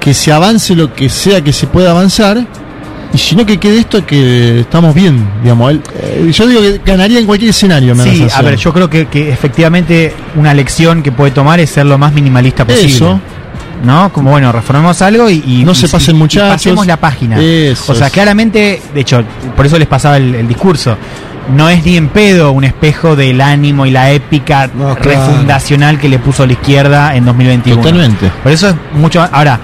que 0.00 0.14
se 0.14 0.32
avance 0.32 0.74
lo 0.74 0.94
que 0.94 1.08
sea 1.08 1.42
que 1.42 1.52
se 1.52 1.66
pueda 1.66 1.90
avanzar, 1.90 2.44
y 3.12 3.18
si 3.18 3.36
no 3.36 3.44
que 3.44 3.58
quede 3.58 3.78
esto 3.80 4.06
que 4.06 4.60
estamos 4.60 4.94
bien, 4.94 5.28
digamos. 5.42 5.72
Él, 5.72 5.82
eh, 6.00 6.30
yo 6.32 6.46
digo 6.46 6.60
que 6.62 6.80
ganaría 6.86 7.18
en 7.18 7.26
cualquier 7.26 7.50
escenario, 7.50 7.94
me 7.94 8.04
Sí, 8.04 8.26
a 8.34 8.40
ver, 8.40 8.56
yo 8.56 8.72
creo 8.72 8.88
que, 8.88 9.06
que 9.08 9.30
efectivamente 9.30 10.14
una 10.36 10.54
lección 10.54 11.02
que 11.02 11.12
puede 11.12 11.32
tomar 11.32 11.60
es 11.60 11.70
ser 11.70 11.86
lo 11.86 11.98
más 11.98 12.12
minimalista 12.14 12.64
posible. 12.64 12.86
Eso. 12.86 13.20
¿No? 13.84 14.12
Como 14.12 14.30
bueno, 14.30 14.52
reformemos 14.52 15.02
algo 15.02 15.28
y, 15.28 15.42
y- 15.44 15.64
No 15.64 15.72
y 15.72 15.74
se 15.74 15.88
pasen, 15.88 16.14
y 16.14 16.18
muchachos. 16.20 16.50
pasemos 16.52 16.86
la 16.86 16.96
página. 16.98 17.36
Eso 17.42 17.90
o 17.92 17.94
sea, 17.96 18.06
es. 18.06 18.12
claramente, 18.12 18.80
de 18.94 19.00
hecho, 19.00 19.24
por 19.56 19.66
eso 19.66 19.76
les 19.76 19.88
pasaba 19.88 20.16
el, 20.18 20.36
el 20.36 20.46
discurso. 20.46 20.96
No 21.54 21.68
es 21.68 21.84
ni 21.84 21.96
en 21.96 22.08
pedo 22.08 22.52
un 22.52 22.64
espejo 22.64 23.16
del 23.16 23.40
ánimo 23.40 23.84
y 23.84 23.90
la 23.90 24.10
épica 24.10 24.68
No, 24.72 24.94
claro. 24.94 25.26
refundacional 25.26 25.98
que 25.98 26.08
le 26.08 26.18
puso 26.18 26.46
la 26.46 26.52
izquierda 26.52 27.14
en 27.16 27.24
2021. 27.24 27.82
Totalmente. 27.82 28.30
Por 28.42 28.52
eso 28.52 28.68
es 28.68 28.74
mucho. 28.94 29.26
Ahora, 29.32 29.58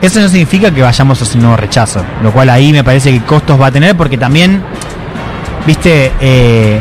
eso 0.00 0.20
no 0.20 0.28
significa 0.28 0.70
que 0.70 0.80
vayamos 0.82 1.20
hacia 1.20 1.36
un 1.36 1.42
nuevo 1.42 1.56
rechazo. 1.56 2.02
Lo 2.22 2.32
cual 2.32 2.48
ahí 2.50 2.72
me 2.72 2.82
parece 2.82 3.12
que 3.12 3.20
costos 3.20 3.60
va 3.60 3.66
a 3.66 3.70
tener 3.70 3.96
porque 3.96 4.16
también, 4.16 4.62
viste, 5.66 6.12
eh, 6.20 6.80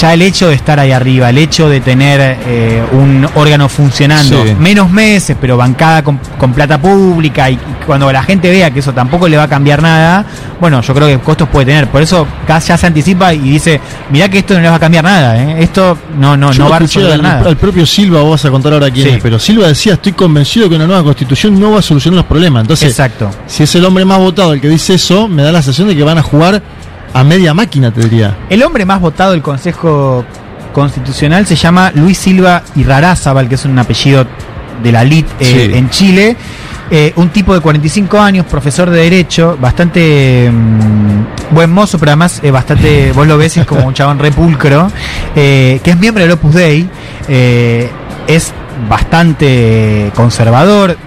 ya 0.00 0.14
el 0.14 0.22
hecho 0.22 0.48
de 0.48 0.54
estar 0.54 0.80
ahí 0.80 0.90
arriba, 0.90 1.30
el 1.30 1.38
hecho 1.38 1.68
de 1.68 1.80
tener 1.80 2.38
eh, 2.46 2.82
un 2.92 3.26
órgano 3.34 3.68
funcionando, 3.68 4.44
Sí. 4.44 4.54
menos 4.58 4.90
meses, 4.90 5.36
pero 5.40 5.56
bancada 5.56 6.02
con, 6.02 6.18
con 6.38 6.52
plata 6.52 6.80
pública 6.80 7.50
y, 7.50 7.54
y 7.54 7.58
cuando 7.86 8.10
la 8.10 8.22
gente 8.22 8.50
vea 8.50 8.70
que 8.70 8.78
eso 8.80 8.92
tampoco 8.92 9.28
le 9.28 9.36
va 9.36 9.44
a 9.44 9.48
cambiar 9.48 9.82
nada, 9.82 10.24
bueno, 10.60 10.80
yo 10.80 10.94
creo 10.94 11.08
que 11.08 11.18
costos 11.18 11.48
puede 11.48 11.66
tener. 11.66 11.88
Por 11.88 12.00
eso 12.02 12.26
ya 12.48 12.60
se 12.78 12.86
anticipa 12.86 13.34
y 13.34 13.38
dice, 13.40 13.80
mirá 14.10 14.28
que 14.28 14.38
esto 14.38 14.54
no 14.54 14.60
le 14.60 14.68
va 14.70 14.76
a 14.76 14.80
cambiar 14.80 15.04
nada, 15.04 15.36
¿eh? 15.42 15.56
esto 15.62 15.96
no, 16.18 16.36
no, 16.36 16.52
Yo 16.52 16.64
no 16.64 16.70
va 16.70 16.76
a 16.76 16.78
resolver 16.80 17.12
al, 17.12 17.22
nada. 17.22 17.48
al 17.48 17.56
propio 17.56 17.84
Silva, 17.86 18.20
vos 18.22 18.30
vas 18.32 18.44
a 18.44 18.50
contar 18.50 18.72
ahora 18.72 18.90
quién 18.90 19.08
Sí. 19.08 19.14
es, 19.16 19.22
pero 19.22 19.38
Silva 19.38 19.66
decía, 19.68 19.94
estoy 19.94 20.12
convencido 20.12 20.68
que 20.68 20.76
una 20.76 20.86
nueva 20.86 21.02
constitución 21.02 21.58
no 21.60 21.72
va 21.72 21.80
a 21.80 21.82
solucionar 21.82 22.16
los 22.16 22.26
problemas. 22.26 22.62
Entonces, 22.62 22.90
Exacto. 22.90 23.30
si 23.46 23.64
es 23.64 23.74
el 23.74 23.84
hombre 23.84 24.04
más 24.04 24.18
votado 24.18 24.52
el 24.54 24.60
que 24.60 24.68
dice 24.68 24.94
eso, 24.94 25.28
me 25.28 25.42
da 25.42 25.52
la 25.52 25.60
sensación 25.62 25.88
de 25.88 25.96
que 25.96 26.02
van 26.02 26.18
a 26.18 26.22
jugar 26.22 26.62
a 27.14 27.24
media 27.24 27.54
máquina, 27.54 27.90
te 27.92 28.00
diría. 28.02 28.36
El 28.48 28.62
hombre 28.62 28.84
más 28.84 29.00
votado 29.00 29.32
del 29.32 29.42
Consejo 29.42 30.24
Constitucional 30.72 31.46
se 31.46 31.56
llama 31.56 31.92
Luis 31.94 32.18
Silva 32.18 32.62
Irrarázabal, 32.76 33.48
que 33.48 33.56
es 33.56 33.64
un 33.64 33.78
apellido 33.78 34.26
de 34.82 34.92
la 34.92 35.04
LIT 35.04 35.26
eh, 35.40 35.68
Sí. 35.70 35.78
en 35.78 35.90
Chile. 35.90 36.36
Eh, 36.90 37.12
un 37.16 37.30
tipo 37.30 37.54
de 37.54 37.60
45 37.60 38.20
años, 38.20 38.44
profesor 38.44 38.90
de 38.90 38.98
Derecho, 39.02 39.56
bastante 39.58 40.50
mm, 40.52 41.54
buen 41.54 41.70
mozo, 41.70 41.98
pero 41.98 42.10
además 42.10 42.40
eh, 42.42 42.50
bastante, 42.50 43.12
vos 43.12 43.26
lo 43.26 43.38
ves, 43.38 43.56
es 43.56 43.64
como 43.66 43.86
un 43.86 43.94
chabón 43.94 44.18
repulcro, 44.18 44.90
eh, 45.34 45.80
que 45.82 45.90
es 45.92 45.98
miembro 45.98 46.22
del 46.22 46.32
Opus 46.32 46.54
Dei, 46.54 46.86
es 47.28 48.52
bastante 48.90 50.10
conservador, 50.14 50.98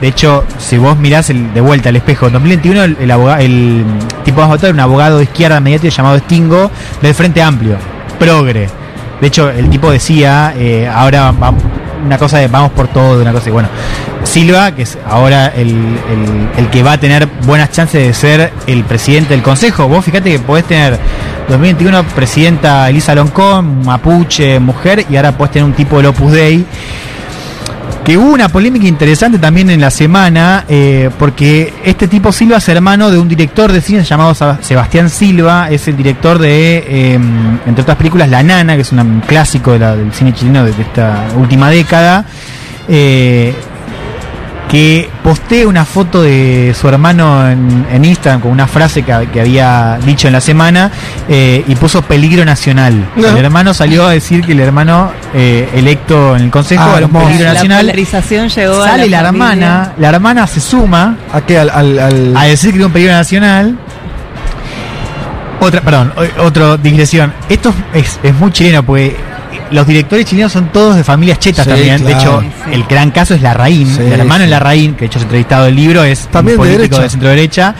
de 0.00 0.08
hecho, 0.08 0.44
si 0.58 0.76
vos 0.78 0.96
mirás 0.98 1.30
el, 1.30 1.52
de 1.54 1.60
vuelta 1.60 1.88
al 1.88 1.96
espejo, 1.96 2.26
en 2.26 2.32
2021 2.34 2.82
el, 2.84 2.96
el, 3.00 3.10
aboga- 3.10 3.40
el 3.40 3.84
tipo 4.24 4.40
más 4.40 4.48
votado 4.50 4.68
era 4.68 4.74
un 4.74 4.80
abogado 4.80 5.18
de 5.18 5.24
izquierda 5.24 5.60
mediática 5.60 5.94
llamado 5.94 6.18
Stingo 6.18 6.70
del 7.00 7.14
Frente 7.14 7.42
Amplio, 7.42 7.76
progre. 8.18 8.68
De 9.20 9.26
hecho, 9.28 9.48
el 9.50 9.70
tipo 9.70 9.90
decía, 9.90 10.52
eh, 10.56 10.88
ahora 10.92 11.30
va- 11.32 11.54
una 12.04 12.18
cosa 12.18 12.36
de 12.38 12.48
vamos 12.48 12.72
por 12.72 12.88
todo, 12.88 13.20
una 13.22 13.32
cosa 13.32 13.48
y 13.48 13.52
bueno. 13.52 13.68
Silva, 14.24 14.72
que 14.72 14.82
es 14.82 14.98
ahora 15.08 15.46
el, 15.48 15.68
el- 15.70 16.48
el 16.58 16.68
que 16.70 16.82
va 16.82 16.92
a 16.92 16.98
tener 16.98 17.26
buenas 17.46 17.70
chances 17.70 18.06
de 18.06 18.12
ser 18.14 18.52
el 18.66 18.84
presidente 18.84 19.32
del 19.34 19.42
consejo. 19.42 19.86
Vos 19.88 20.04
fíjate 20.04 20.32
que 20.32 20.38
podés 20.38 20.64
tener 20.64 20.98
2021 21.48 22.02
presidenta 22.14 22.88
Elisa 22.90 23.14
Loncón, 23.14 23.84
mapuche, 23.84 24.58
mujer, 24.60 25.04
y 25.10 25.16
ahora 25.16 25.32
podés 25.32 25.52
tener 25.52 25.64
un 25.66 25.74
tipo 25.74 25.98
del 25.98 26.06
Opus 26.06 26.32
Dei 26.32 26.64
que 28.04 28.18
hubo 28.18 28.32
una 28.34 28.50
polémica 28.50 28.86
interesante 28.86 29.38
también 29.38 29.70
en 29.70 29.80
la 29.80 29.90
semana, 29.90 30.64
eh, 30.68 31.08
porque 31.18 31.72
este 31.84 32.06
tipo 32.06 32.32
Silva 32.32 32.58
es 32.58 32.68
hermano 32.68 33.10
de 33.10 33.18
un 33.18 33.26
director 33.28 33.72
de 33.72 33.80
cine 33.80 34.04
llamado 34.04 34.34
Sebastián 34.60 35.08
Silva, 35.08 35.70
es 35.70 35.88
el 35.88 35.96
director 35.96 36.38
de, 36.38 36.84
eh, 36.86 37.14
entre 37.14 37.80
otras 37.82 37.96
películas, 37.96 38.28
La 38.28 38.42
Nana, 38.42 38.74
que 38.74 38.82
es 38.82 38.92
un 38.92 39.22
clásico 39.26 39.72
de 39.72 39.78
la- 39.78 39.96
del 39.96 40.12
cine 40.12 40.34
chileno 40.34 40.64
de 40.64 40.70
esta 40.72 41.28
última 41.36 41.70
década. 41.70 42.24
eh, 42.86 43.54
que 44.70 45.08
postea 45.22 45.68
una 45.68 45.84
foto 45.84 46.22
de 46.22 46.74
su 46.78 46.88
hermano 46.88 47.48
en, 47.48 47.86
en 47.92 48.04
Instagram 48.04 48.40
con 48.40 48.50
una 48.50 48.66
frase 48.66 49.02
que, 49.02 49.28
que 49.32 49.40
había 49.40 49.98
dicho 50.04 50.26
en 50.26 50.32
la 50.32 50.40
semana 50.40 50.90
eh, 51.28 51.62
y 51.68 51.74
puso 51.76 52.02
peligro 52.02 52.44
nacional. 52.44 52.94
No. 53.14 53.28
El 53.28 53.36
hermano 53.44 53.72
salió 53.74 54.06
a 54.06 54.10
decir 54.10 54.42
que 54.44 54.52
el 54.52 54.60
hermano 54.60 55.12
eh, 55.34 55.68
electo 55.74 56.34
en 56.34 56.42
el 56.44 56.50
consejo 56.50 56.82
Ah, 56.86 56.94
era 56.96 57.06
un 57.06 57.12
peligro 57.12 57.44
la 57.44 57.54
nacional. 57.54 57.80
polarización 57.82 58.48
llegó 58.48 58.82
a 58.82 58.88
Sale 58.88 59.08
la, 59.08 59.22
la, 59.22 59.28
hermana, 59.28 59.92
la 59.98 60.08
hermana 60.08 60.46
se 60.46 60.60
suma 60.60 61.16
¿A 61.32 61.40
qué? 61.42 61.58
Al, 61.58 61.70
al, 61.70 61.98
al- 61.98 62.36
a 62.36 62.44
decir 62.44 62.70
que 62.72 62.78
era 62.78 62.86
un 62.86 62.92
peligro 62.92 63.12
nacional. 63.14 63.78
Otra, 65.60 65.80
perdón, 65.80 66.12
otra 66.40 66.76
digresión. 66.76 67.32
Esto 67.48 67.72
es, 67.94 68.18
es 68.22 68.34
muy 68.34 68.50
chileno, 68.50 68.82
porque 68.82 69.16
los 69.70 69.86
directores 69.86 70.24
chilenos 70.26 70.52
son 70.52 70.70
todos 70.72 70.96
de 70.96 71.04
familias 71.04 71.38
chetas 71.38 71.64
Sí, 71.64 71.70
también. 71.70 72.04
De 72.04 72.12
hecho, 72.12 72.40
Sí, 72.40 72.48
el 72.72 72.84
gran 72.84 73.10
caso 73.10 73.34
es 73.34 73.42
Larraín. 73.42 73.86
Sí, 73.88 74.02
el 74.02 74.12
hermano 74.20 74.36
sí. 74.36 74.40
de 74.42 74.46
Larraín, 74.48 74.94
que 74.94 75.00
de 75.00 75.06
hecho 75.06 75.18
es 75.18 75.24
entrevistado 75.24 75.64
del 75.64 75.76
libro, 75.76 76.04
es 76.04 76.26
También 76.28 76.58
un 76.58 76.66
de 76.66 76.72
político 76.74 76.96
derecha. 76.96 77.02
de, 77.02 77.10
centro 77.10 77.28
derecha. 77.28 77.74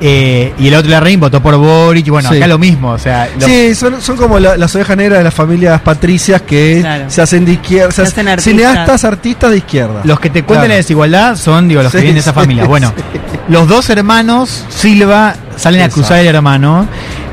eh, 0.00 0.52
y 0.60 0.68
el 0.68 0.74
otro 0.76 0.88
Larraín 0.92 1.18
votó 1.18 1.42
por 1.42 1.56
Boric. 1.56 2.06
Y 2.06 2.10
bueno, 2.10 2.28
Sí. 2.30 2.36
acá 2.36 2.46
lo 2.46 2.56
mismo. 2.56 2.90
O 2.92 2.98
sea, 2.98 3.28
lo- 3.36 3.44
Sí, 3.44 3.74
son, 3.74 4.00
son 4.00 4.16
como 4.16 4.38
la- 4.38 4.56
las 4.56 4.72
ovejas 4.76 4.96
negras 4.96 5.18
de 5.18 5.24
las 5.24 5.34
familias 5.34 5.80
patricias 5.80 6.40
que 6.42 6.78
Claro. 6.82 7.04
se 7.08 7.20
hacen 7.20 7.44
de 7.44 7.52
izquierda, 7.54 7.90
se 7.90 7.96
Se 7.96 8.02
hacen 8.12 8.28
artistas. 8.28 8.52
cineastas, 8.54 9.04
artistas 9.04 9.50
de 9.50 9.56
izquierda. 9.56 10.02
Los 10.04 10.20
que 10.20 10.30
te 10.30 10.44
cuentan 10.44 10.66
Claro. 10.66 10.68
la 10.68 10.76
desigualdad 10.76 11.34
son, 11.36 11.66
digo, 11.66 11.82
los 11.82 11.90
Sí, 11.90 11.98
que 11.98 12.02
vienen 12.02 12.14
de 12.14 12.20
esa 12.20 12.30
sí, 12.30 12.34
familia. 12.36 12.64
Bueno, 12.66 12.92
sí. 12.96 13.18
los 13.48 13.66
dos 13.66 13.90
hermanos 13.90 14.64
Silva 14.68 15.34
salen 15.56 15.80
a 15.82 15.86
acusar 15.86 16.18
al 16.20 16.26
hermano. 16.26 16.86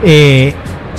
eh, 0.04 0.54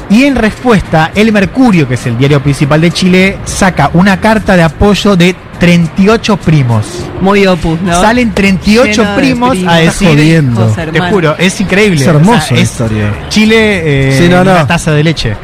y 0.08 0.24
en 0.24 0.36
respuesta, 0.36 1.10
El 1.14 1.32
Mercurio, 1.32 1.88
que 1.88 1.94
es 1.94 2.06
el 2.06 2.16
diario 2.16 2.42
principal 2.42 2.80
de 2.80 2.90
Chile, 2.90 3.38
saca 3.44 3.90
una 3.94 4.20
carta 4.20 4.56
de 4.56 4.62
apoyo 4.62 5.16
de 5.16 5.34
38 5.58 6.36
primos. 6.36 6.86
Muy 7.20 7.46
opus, 7.46 7.80
¿no? 7.80 8.00
Salen 8.00 8.32
38 8.32 8.90
Lleno 8.90 9.10
de 9.10 9.16
primos, 9.16 9.50
primos, 9.50 9.72
a 9.72 9.76
decir. 9.76 10.44
Te 10.92 11.00
juro, 11.00 11.36
es 11.38 11.60
increíble. 11.60 12.00
Es 12.00 12.06
hermoso 12.06 12.38
O 12.38 12.40
sea, 12.40 12.56
la 12.56 12.62
es 12.62 12.70
historia. 12.70 13.14
Chile 13.28 14.10
eh, 14.10 14.18
Sí, 14.18 14.28
no, 14.28 14.44
no. 14.44 14.52
una 14.52 14.66
taza 14.66 14.92
de 14.92 15.02
leche. 15.02 15.36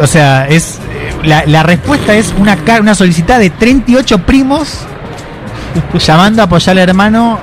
O 0.00 0.06
sea, 0.06 0.46
es 0.48 0.78
eh, 0.92 1.26
la, 1.26 1.44
la 1.46 1.62
respuesta 1.62 2.14
es 2.14 2.34
una, 2.36 2.58
una 2.80 2.94
solicitada 2.94 3.38
de 3.38 3.50
38 3.50 4.18
primos 4.26 4.78
llamando 5.98 6.42
a 6.42 6.44
apoyar 6.46 6.76
al 6.78 6.88
hermano 6.88 7.38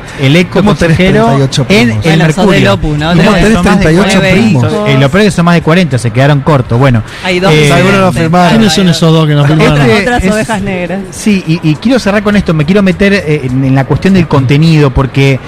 ¿Cómo 0.52 0.76
tenés 0.76 0.98
consejero 0.98 1.26
38 1.26 1.65
en 1.70 2.00
el 2.04 2.17
Mercurio. 2.20 2.74
Opus, 2.74 2.98
¿no? 2.98 3.13
Y 3.13 3.17
Tenés 3.17 3.32
bueno, 3.32 3.56
son 3.56 3.65
más 3.65 3.78
de 3.80 3.84
38 3.84 4.20
40, 4.20 4.41
primos. 4.41 4.63
eh, 4.89 4.98
lo 5.00 5.10
peor 5.10 5.22
es 5.22 5.26
que 5.28 5.32
son 5.32 5.46
más 5.46 5.56
de 5.56 5.62
40, 5.62 5.98
se 5.98 6.12
quedaron 6.12 6.41
cortos. 6.41 6.80
Bueno, 6.80 7.04
Hay 7.24 7.39
dos. 7.39 7.52
Eh. 7.54 7.72
Hay 7.72 8.50
¿Quiénes 8.50 8.74
son 8.74 8.89
esos 8.89 9.12
dos 9.13 9.28
que 9.28 9.34
nos 9.36 9.48
firmaron? 9.48 9.82
Este- 9.82 10.02
Otras 10.02 10.24
es- 10.24 10.32
ovejas 10.32 10.62
negras. 10.62 11.00
Sí, 11.12 11.44
y, 11.48 11.60
y 11.70 11.76
quiero 11.76 12.00
cerrar 12.00 12.24
con 12.24 12.36
esto, 12.36 12.54
me 12.54 12.65
quiero 12.65 12.82
meter 12.84 13.13
eh, 13.13 13.41
en, 13.46 13.63
en 13.63 13.76
la 13.76 13.86
cuestión 13.86 14.13
del 14.13 14.28
contenido, 14.28 14.91
porque 14.94 15.39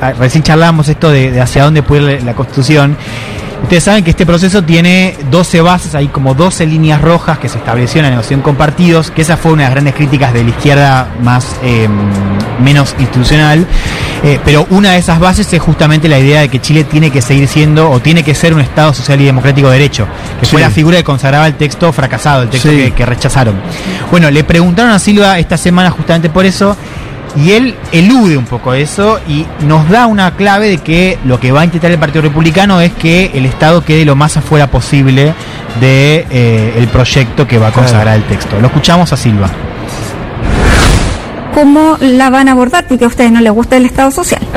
ah, 0.00 0.12
recién 0.12 0.42
charlamos 0.42 0.88
esto 0.88 1.10
de, 1.10 1.30
de 1.30 1.40
hacia 1.40 1.64
dónde 1.64 1.82
puede 1.82 2.12
ir 2.14 2.18
la, 2.20 2.26
la 2.26 2.34
constitución. 2.34 2.96
Ustedes 3.64 3.84
saben 3.84 4.04
que 4.04 4.10
este 4.10 4.26
proceso 4.26 4.62
tiene 4.62 5.16
12 5.30 5.62
bases, 5.62 5.94
hay 5.94 6.08
como 6.08 6.34
12 6.34 6.66
líneas 6.66 7.00
rojas 7.00 7.38
que 7.38 7.48
se 7.48 7.56
estableció 7.56 8.00
en 8.00 8.04
la 8.04 8.10
negociación 8.10 8.42
con 8.42 8.56
partidos, 8.56 9.10
que 9.10 9.22
esa 9.22 9.38
fue 9.38 9.52
una 9.52 9.62
de 9.62 9.68
las 9.68 9.74
grandes 9.74 9.94
críticas 9.94 10.34
de 10.34 10.44
la 10.44 10.50
izquierda 10.50 11.08
más 11.22 11.56
eh, 11.62 11.88
menos 12.62 12.94
institucional. 12.98 13.66
Eh, 14.22 14.38
pero 14.44 14.66
una 14.68 14.92
de 14.92 14.98
esas 14.98 15.18
bases 15.18 15.50
es 15.50 15.62
justamente 15.62 16.08
la 16.08 16.18
idea 16.18 16.42
de 16.42 16.50
que 16.50 16.60
Chile 16.60 16.84
tiene 16.84 17.10
que 17.10 17.22
seguir 17.22 17.48
siendo 17.48 17.90
o 17.90 18.00
tiene 18.00 18.22
que 18.22 18.34
ser 18.34 18.52
un 18.52 18.60
Estado 18.60 18.92
social 18.92 19.18
y 19.22 19.24
democrático 19.24 19.68
de 19.68 19.78
derecho, 19.78 20.06
que 20.40 20.46
fue 20.46 20.60
la 20.60 20.68
figura 20.70 20.98
que 20.98 21.04
consagraba 21.04 21.46
el 21.46 21.54
texto 21.54 21.90
fracasado, 21.92 22.42
el 22.42 22.50
texto 22.50 22.68
Sí. 22.68 22.76
que, 22.76 22.92
que 22.92 23.06
rechazaron. 23.06 23.54
Bueno, 24.10 24.30
le 24.30 24.44
preguntaron 24.44 24.92
a 24.92 24.98
Silva 24.98 25.38
esta 25.38 25.56
semana 25.56 25.90
justamente 25.90 26.28
por 26.28 26.44
eso 26.44 26.76
Y 27.36 27.50
él 27.52 27.74
elude 27.90 28.36
un 28.36 28.44
poco 28.44 28.74
eso 28.74 29.18
y 29.28 29.44
nos 29.66 29.88
da 29.88 30.06
una 30.06 30.36
clave 30.36 30.68
de 30.68 30.78
que 30.78 31.18
lo 31.24 31.40
que 31.40 31.50
va 31.50 31.62
a 31.62 31.64
intentar 31.64 31.90
el 31.90 31.98
Partido 31.98 32.22
Republicano 32.22 32.80
es 32.80 32.92
que 32.92 33.32
el 33.34 33.44
Estado 33.44 33.84
quede 33.84 34.04
lo 34.04 34.14
más 34.14 34.36
afuera 34.36 34.70
posible 34.70 35.34
de 35.80 36.26
eh, 36.30 36.74
el 36.78 36.86
proyecto 36.88 37.46
que 37.48 37.58
va 37.58 37.68
a 37.68 37.72
consagrar 37.72 38.14
el 38.16 38.22
texto. 38.24 38.60
Lo 38.60 38.68
escuchamos 38.68 39.12
a 39.12 39.16
Silva. 39.16 39.50
¿Cómo 41.54 41.96
la 42.00 42.30
van 42.30 42.48
a 42.48 42.52
abordar? 42.52 42.84
Porque 42.88 43.04
a 43.04 43.08
ustedes 43.08 43.30
no 43.30 43.40
les 43.40 43.52
gusta 43.52 43.76
el 43.76 43.86
Estado 43.86 44.10
social. 44.10 44.40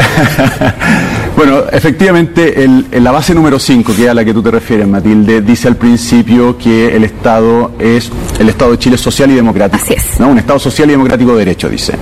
Bueno, 1.38 1.66
efectivamente, 1.72 2.64
el- 2.64 2.88
en 2.92 3.04
la 3.04 3.12
base 3.12 3.36
número 3.36 3.60
5, 3.60 3.94
que 3.96 4.06
es 4.06 4.10
a 4.10 4.16
la 4.16 4.26
que 4.26 4.34
tú 4.34 4.42
te 4.42 4.50
refieres, 4.50 4.88
Matilde, 4.88 5.42
dice 5.42 5.68
al 5.68 5.76
principio 5.76 6.58
que 6.58 6.96
el 6.96 7.04
Estado 7.04 7.74
es 7.78 8.12
el 8.40 8.50
Estado 8.50 8.72
de 8.72 8.80
Chile 8.80 8.96
es 8.96 9.02
social 9.02 9.30
y 9.30 9.36
democrático. 9.36 9.84
Así 9.84 9.94
es. 9.94 10.20
¿no? 10.20 10.30
Un 10.30 10.40
Estado 10.40 10.58
social 10.58 10.88
y 10.90 10.94
democrático 10.94 11.34
de 11.34 11.38
derecho, 11.38 11.70
dice. 11.70 11.94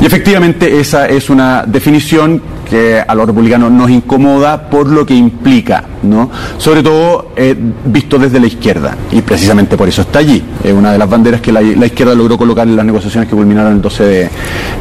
Y 0.00 0.06
efectivamente 0.06 0.78
esa 0.78 1.08
es 1.08 1.30
una 1.30 1.64
definición 1.66 2.42
que 2.68 3.00
a 3.06 3.14
los 3.14 3.26
republicanos 3.26 3.70
nos 3.70 3.90
incomoda 3.90 4.68
por 4.68 4.88
lo 4.88 5.06
que 5.06 5.14
implica, 5.14 5.84
¿no? 6.02 6.30
Sobre 6.58 6.82
todo 6.82 7.32
eh, 7.36 7.56
visto 7.84 8.18
desde 8.18 8.38
la 8.38 8.46
izquierda, 8.46 8.96
y 9.10 9.22
precisamente 9.22 9.76
por 9.76 9.88
eso 9.88 10.02
está 10.02 10.18
allí. 10.18 10.42
Es 10.62 10.72
una 10.72 10.92
de 10.92 10.98
las 10.98 11.08
banderas 11.08 11.40
que 11.40 11.52
la, 11.52 11.62
izquierda 11.62 12.14
logró 12.14 12.36
colocar 12.36 12.66
en 12.68 12.76
las 12.76 12.84
negociaciones 12.84 13.28
que 13.28 13.34
culminaron 13.34 13.74
el 13.74 13.80
12 13.80 14.04
de, 14.04 14.30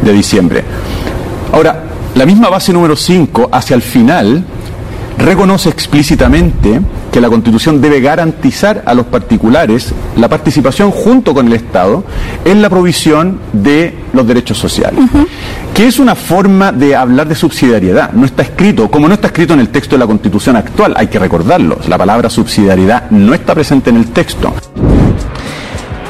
de 0.03 0.13
diciembre. 0.13 0.63
Ahora, 1.53 1.83
la 2.15 2.25
misma 2.25 2.49
base 2.49 2.73
número 2.73 2.95
5, 2.95 3.49
hacia 3.51 3.75
el 3.75 3.81
final, 3.81 4.43
reconoce 5.17 5.69
explícitamente 5.69 6.81
que 7.15 7.21
la 7.21 7.29
Constitución 7.29 7.79
debe 7.79 8.01
garantizar 8.01 8.83
a 8.85 8.93
los 8.93 9.05
particulares 9.05 9.93
la 10.17 10.27
participación 10.27 10.91
junto 10.91 11.33
con 11.33 11.47
el 11.47 11.53
Estado 11.53 12.03
en 12.43 12.61
la 12.61 12.69
provisión 12.69 13.39
de 13.53 13.97
los 14.11 14.27
derechos 14.27 14.57
sociales, 14.57 14.99
que 15.73 15.87
es 15.87 15.97
una 15.97 16.15
forma 16.15 16.73
de 16.73 16.93
hablar 16.93 17.29
de 17.29 17.35
subsidiariedad. 17.35 18.11
No 18.11 18.25
está 18.25 18.41
escrito, 18.41 18.91
como 18.91 19.07
no 19.07 19.13
está 19.13 19.27
escrito 19.27 19.53
en 19.53 19.61
el 19.61 19.69
texto 19.69 19.95
de 19.95 19.99
la 19.99 20.07
Constitución 20.07 20.57
actual, 20.57 20.93
hay 20.97 21.07
que 21.07 21.17
recordarlo, 21.17 21.79
la 21.87 21.97
palabra 21.97 22.29
subsidiariedad 22.29 23.09
no 23.11 23.33
está 23.33 23.55
presente 23.55 23.91
en 23.91 23.95
el 23.95 24.07
texto. 24.07 24.53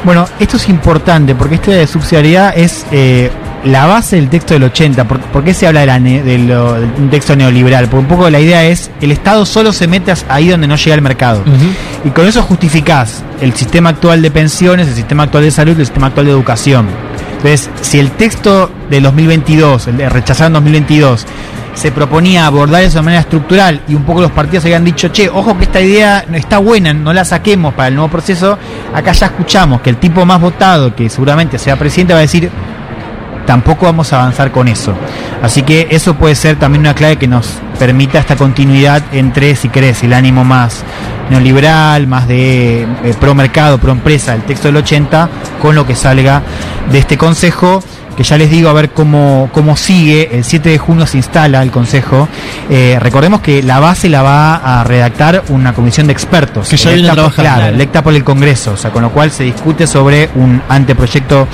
Bueno, 0.04 0.26
esto 0.39 0.58
es 0.58 0.68
importante 0.70 1.36
porque 1.36 1.54
esta 1.54 1.86
subsidiariedad 1.86 2.58
es 2.58 2.84
eh, 2.91 3.30
la 3.65 3.86
base 3.86 4.15
del 4.15 4.30
texto 4.30 4.54
del 4.54 4.63
80. 4.63 5.04
¿Por, 5.08 5.19
por 5.19 5.43
qué 5.43 5.54
se 5.54 5.67
habla 5.67 5.82
de, 5.82 5.86
la 5.88 5.99
ne- 5.99 6.23
de 6.23 6.38
lo- 6.38 6.73
de 6.80 6.86
un 6.86 7.10
texto 7.10 7.36
neoliberal? 7.36 7.86
Porque 7.88 7.97
un 8.04 8.08
poco 8.08 8.30
la 8.30 8.39
idea 8.39 8.63
es 8.63 8.89
el 9.01 9.12
Estado 9.12 9.45
solo 9.45 9.73
se 9.73 9.88
mete 9.88 10.13
ahí 10.30 10.47
donde 10.49 10.67
no 10.67 10.75
llega 10.75 10.95
el 10.95 11.01
mercado. 11.01 11.43
Y 12.06 12.10
con 12.12 12.28
eso 12.28 12.41
justificás 12.43 13.23
el 13.41 13.54
sistema 13.54 13.89
actual 13.89 14.21
de 14.21 14.32
pensiones, 14.32 14.88
el 14.88 14.95
sistema 14.95 15.23
actual 15.23 15.43
de 15.43 15.51
salud, 15.51 15.78
el 15.80 15.86
sistema 15.86 16.08
actual 16.08 16.28
de 16.28 16.32
educación. 16.32 16.88
Entonces, 17.38 17.69
si 17.82 17.99
el 17.99 18.12
texto 18.12 18.71
del 18.89 19.04
2022, 19.04 19.88
el 19.88 19.97
de 19.97 20.10
rechazado 20.10 20.47
en 20.47 20.54
2022, 20.54 21.25
se 21.75 21.91
proponía 21.91 22.45
abordar 22.47 22.84
eso 22.84 22.99
de 22.99 23.04
manera 23.04 23.19
estructural 23.21 23.82
y 23.88 23.95
un 23.95 24.04
poco 24.04 24.21
los 24.21 24.32
partidos 24.32 24.63
habían 24.63 24.86
dicho, 24.86 25.10
che, 25.10 25.28
ojo 25.30 25.58
que 25.58 25.65
esta 25.65 25.82
idea 25.82 26.23
no 26.30 26.38
está 26.38 26.58
buena, 26.60 26.93
no 26.93 27.12
la 27.12 27.25
saquemos 27.25 27.73
para 27.73 27.89
el 27.89 27.95
nuevo 27.95 28.10
proceso, 28.10 28.58
acá 28.93 29.12
ya 29.12 29.25
escuchamos 29.25 29.82
que 29.82 29.89
el 29.89 29.97
tipo 29.97 30.25
más 30.25 30.39
votado, 30.39 30.95
que 30.95 31.10
seguramente 31.10 31.58
sea 31.60 31.75
presidente, 31.78 32.13
va 32.13 32.19
a 32.19 32.21
decir, 32.21 32.49
tampoco 33.45 33.86
vamos 33.86 34.12
a 34.13 34.21
avanzar 34.21 34.51
con 34.51 34.67
eso. 34.67 34.93
Así 35.41 35.63
que 35.63 35.88
eso 35.91 36.15
puede 36.15 36.36
ser 36.36 36.58
también 36.58 36.81
una 36.81 36.95
clave 36.95 37.17
que 37.17 37.27
nos 37.27 37.60
permita 37.79 38.19
esta 38.19 38.36
continuidad 38.36 39.03
entre, 39.12 39.55
si 39.55 39.69
querés, 39.69 40.03
el 40.03 40.13
ánimo 40.13 40.43
más 40.43 40.84
neoliberal, 41.29 42.08
más 42.08 42.27
de 42.27 42.84
eh, 42.84 43.15
pro 43.19 43.36
mercado, 43.36 43.77
pro 43.77 43.91
empresa, 43.91 44.34
el 44.34 44.43
texto 44.43 44.67
del 44.67 44.77
80, 44.77 45.29
con 45.62 45.75
lo 45.75 45.86
que 45.86 45.95
salga 45.95 46.41
de 46.91 46.99
este 46.99 47.17
consejo 47.17 47.84
que 48.15 48.23
ya 48.23 48.38
les 48.38 48.49
digo 48.49 48.69
a 48.69 48.73
ver 48.73 48.89
cómo, 48.91 49.49
cómo 49.54 49.75
sigue. 49.78 50.30
El 50.32 50.43
7 50.43 50.69
de 50.69 50.78
junio 50.78 51.06
se 51.06 51.17
instala 51.17 51.62
el 51.62 51.71
Consejo. 51.71 52.28
Eh, 52.69 52.97
recordemos 53.01 53.41
que 53.41 53.62
la 53.63 53.80
base 53.80 54.10
la 54.10 54.21
va 54.21 54.56
a 54.56 54.84
redactar 54.84 55.43
una 55.49 55.73
comisión 55.73 56.08
de 56.08 56.13
expertos. 56.13 56.69
Que 56.69 56.78
ya 56.78 56.91
viene 56.91 57.08
electa 57.10 57.23
por- 57.23 57.34
trabajando. 57.34 57.60
claro, 57.62 57.75
electa 57.75 58.04
por 58.04 58.13
el 58.13 58.23
Congreso, 58.23 58.71
o 58.73 58.78
sea, 58.78 58.91
con 58.91 59.01
lo 59.04 59.12
cual 59.12 59.32
se 59.32 59.43
discute 59.43 59.86
sobre 59.88 60.30
un 60.36 60.62
anteproyecto 60.69 61.47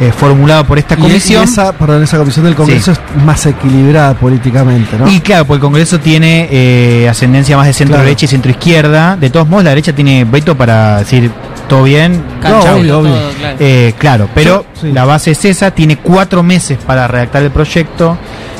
eh, 0.00 0.12
formulado 0.16 0.64
por 0.64 0.78
esta 0.78 0.96
comisión. 0.96 1.42
Y 1.42 1.44
esa, 1.44 1.72
perdón, 1.72 2.02
esa 2.02 2.18
comisión 2.18 2.44
del 2.44 2.54
Congreso 2.54 2.92
es 2.92 3.00
más 3.24 3.44
equilibrada 3.46 4.14
políticamente, 4.14 4.96
¿no? 4.98 5.10
Y 5.10 5.20
claro, 5.20 5.44
porque 5.46 5.56
el 5.56 5.62
Congreso 5.62 6.00
tiene 6.00 6.48
eh, 6.50 7.08
ascendencia 7.08 7.56
más 7.56 7.66
de 7.66 7.72
centro 7.72 7.94
Claro. 7.94 8.04
derecha 8.04 8.24
y 8.24 8.28
centro 8.28 8.50
izquierda. 8.50 9.16
De 9.16 9.30
todos 9.30 9.48
modos, 9.48 9.64
la 9.64 9.70
derecha 9.70 9.94
tiene 9.94 10.24
veto 10.24 10.56
para 10.56 10.98
decir 10.98 11.30
todo 11.68 11.82
bien. 11.84 12.22
No, 12.42 12.62
chau. 12.62 12.78
obvio, 12.78 12.98
obvio. 13.00 13.12
todo, 13.14 13.30
claro. 13.32 13.56
Eh, 13.58 13.94
claro, 13.98 14.28
pero 14.34 14.64
Sí, 14.74 14.88
sí. 14.88 14.92
la 14.92 15.04
base 15.04 15.30
es 15.32 15.44
esa, 15.44 15.70
tiene 15.70 15.96
cuatro 16.06 16.42
meses 16.42 16.78
para 16.86 17.08
redactar 17.08 17.42
el 17.42 17.50
proyecto. 17.50 18.16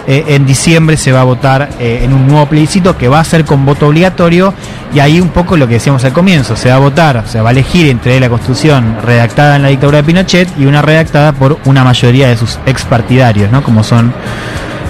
Eh, 0.09 0.25
en 0.37 0.47
diciembre 0.47 0.97
se 0.97 1.11
va 1.11 1.21
a 1.23 1.25
votar 1.25 1.69
eh, 1.81 2.03
en 2.05 2.13
un 2.13 2.29
nuevo 2.29 2.47
plebiscito 2.47 2.97
que 2.97 3.09
va 3.09 3.19
a 3.19 3.25
ser 3.25 3.45
con 3.45 3.65
voto 3.67 3.89
obligatorio 3.89 4.55
y 4.95 5.01
ahí 5.01 5.21
un 5.21 5.31
poco 5.31 5.57
lo 5.57 5.67
que 5.67 5.75
decíamos 5.75 6.05
al 6.05 6.13
comienzo, 6.13 6.55
se 6.55 6.69
va 6.69 6.77
a 6.77 6.79
votar, 6.79 7.25
se 7.27 7.41
va 7.41 7.49
a 7.49 7.53
elegir 7.53 7.89
entre 7.89 8.21
la 8.21 8.29
constitución 8.29 8.99
redactada 9.05 9.57
en 9.57 9.63
la 9.63 9.69
dictadura 9.69 9.99
de 9.99 10.05
Pinochet 10.05 10.49
y 10.61 10.67
una 10.67 10.81
redactada 10.81 11.33
por 11.33 11.59
una 11.65 11.83
mayoría 11.83 12.29
de 12.29 12.37
sus 12.37 12.57
expartidarios, 12.67 13.51
¿no? 13.51 13.65
como 13.65 13.83
son 13.83 14.13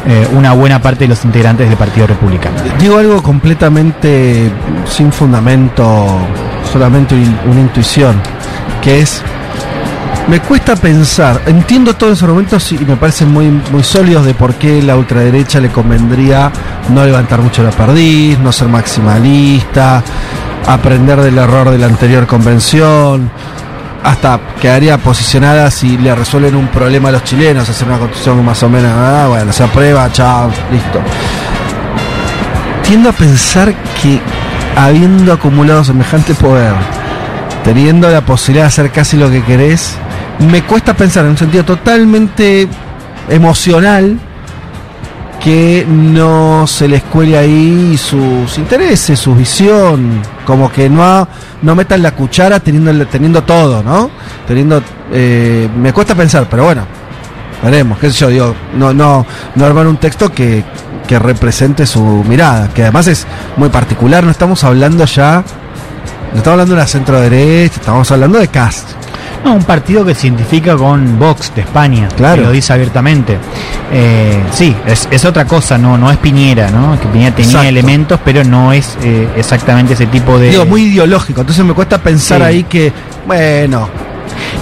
eh, 0.07 0.29
una 0.35 0.53
buena 0.53 0.83
parte 0.83 1.05
de 1.05 1.09
los 1.09 1.25
integrantes 1.25 1.67
del 1.67 1.79
Partido 1.79 2.07
Republicano. 2.07 2.57
Digo 2.79 2.99
algo 2.99 3.23
completamente 3.23 4.51
sin 4.87 5.11
fundamento, 5.13 6.07
solamente 6.71 7.15
un- 7.15 7.39
una 7.51 7.61
intuición, 7.63 8.21
que 8.83 9.01
es, 9.01 9.23
me 10.29 10.41
cuesta 10.41 10.75
pensar, 10.75 11.41
entiendo 11.47 11.95
todos 11.95 12.11
los 12.11 12.23
argumentos 12.25 12.73
y 12.73 12.79
me 12.79 12.97
parecen 12.97 13.31
muy, 13.31 13.49
muy 13.71 13.85
sólidos 13.85 14.27
de 14.27 14.35
por 14.35 14.55
qué 14.55 14.83
la 14.83 14.97
ultraderecha 14.97 15.61
le 15.61 15.69
convendría 15.69 16.51
no 16.89 17.05
levantar 17.05 17.41
mucho 17.41 17.63
la 17.63 17.71
perdiz, 17.71 18.39
no 18.41 18.51
ser 18.51 18.69
maximalista, 18.69 20.03
aprender 20.67 21.21
del 21.21 21.39
error 21.39 21.71
de 21.71 21.79
la 21.79 21.87
anterior 21.87 22.27
convención, 22.27 23.31
hasta 24.03 24.41
quedaría 24.61 24.99
posicionada 24.99 25.71
si 25.71 25.97
le 25.97 26.13
resuelven 26.15 26.57
un 26.57 26.69
problema 26.69 27.09
a 27.09 27.13
los 27.13 27.25
chilenos, 27.25 27.69
hacer 27.69 27.87
una 27.87 27.99
constitución 27.99 28.45
más 28.45 28.61
o 28.65 28.69
menos, 28.69 28.91
ah, 28.95 29.27
bueno, 29.29 29.53
se 29.53 29.63
aprueba, 29.63 30.11
chao, 30.11 30.51
listo. 30.73 31.01
Tiendo 32.83 33.11
a 33.11 33.13
pensar 33.13 33.73
que 34.03 34.21
habiendo 34.77 35.33
acumulado 35.33 35.85
semejante 35.85 36.35
poder, 36.35 36.75
teniendo 37.65 38.09
la 38.09 38.21
posibilidad 38.23 38.65
de 38.65 38.69
hacer 38.69 38.91
casi 38.91 39.17
lo 39.17 39.31
que 39.31 39.43
querés, 39.43 39.97
me 40.39 40.63
cuesta 40.63 40.95
pensar 40.95 41.25
en 41.25 41.33
un 41.33 41.37
sentido 41.37 41.65
totalmente 41.65 42.69
emocional 43.29 44.19
que 45.43 45.87
no 45.89 46.67
se 46.67 46.89
les 46.89 47.03
cuele 47.05 47.39
ahí 47.39 47.97
sus 47.97 48.59
intereses, 48.59 49.19
su 49.19 49.35
visión, 49.35 50.21
como 50.45 50.71
que 50.71 50.89
no 50.89 51.29
no 51.63 51.75
metan 51.75 52.03
la 52.03 52.13
cuchara 52.13 52.61
teniendo 52.61 53.07
teniendo 53.07 53.43
todo, 53.45 53.83
¿no? 53.83 54.11
Teniendo 54.47 54.83
eh, 55.13 55.69
me 55.77 55.93
cuesta 55.93 56.15
pensar, 56.15 56.49
pero 56.51 56.65
bueno, 56.65 56.83
veremos, 57.63 57.99
qué 57.99 58.11
sé 58.11 58.19
yo, 58.19 58.29
digo, 58.29 58.55
no 58.75 58.93
no 58.93 59.25
no 59.55 59.65
armar 59.65 59.87
un 59.87 59.99
texto 59.99 60.33
que 60.33 60.65
que 61.07 61.19
represente 61.19 61.87
su 61.87 62.03
mirada, 62.29 62.69
que 62.75 62.83
además 62.83 63.07
es 63.07 63.27
muy 63.57 63.69
particular, 63.69 64.25
no 64.25 64.31
estamos 64.33 64.65
hablando 64.65 65.05
ya 65.05 65.45
no 66.33 66.39
estamos 66.39 66.55
hablando 66.55 66.75
de 66.75 66.81
la 66.81 66.87
centro 66.87 67.21
derecha, 67.21 67.77
estamos 67.77 68.11
hablando 68.11 68.39
de 68.39 68.49
Cast. 68.49 69.06
No, 69.47 69.55
un 69.55 69.63
partido 69.63 70.05
que 70.05 70.13
se 70.13 70.27
identifica 70.27 70.77
con 70.77 71.21
Vox 71.21 71.53
de 71.55 71.61
España, 71.61 72.09
Claro. 72.17 72.35
que 72.35 72.41
lo 72.43 72.51
dice 72.51 72.73
abiertamente. 72.73 73.39
Eh, 73.93 74.43
sí, 74.51 74.75
es, 74.85 75.07
es 75.09 75.25
otra 75.25 75.45
cosa, 75.45 75.79
no, 75.79 75.97
no 75.97 76.11
es 76.11 76.17
Piñera, 76.19 76.69
¿no? 76.73 76.99
Que 77.01 77.07
Piñera 77.07 77.31
tenía 77.33 77.51
Exacto. 77.53 77.69
elementos, 77.69 78.21
pero 78.25 78.43
no 78.43 78.73
es 78.73 78.99
eh, 79.05 79.29
exactamente 79.37 79.93
ese 79.95 80.07
tipo 80.07 80.37
de. 80.41 80.51
Digo, 80.51 80.67
muy 80.67 80.83
ideológico, 80.87 81.43
entonces 81.43 81.65
me 81.65 81.75
cuesta 81.75 81.99
pensar 81.99 82.39
Sí. 82.41 82.45
ahí 82.45 82.65
que, 82.65 82.93
bueno, 83.25 83.89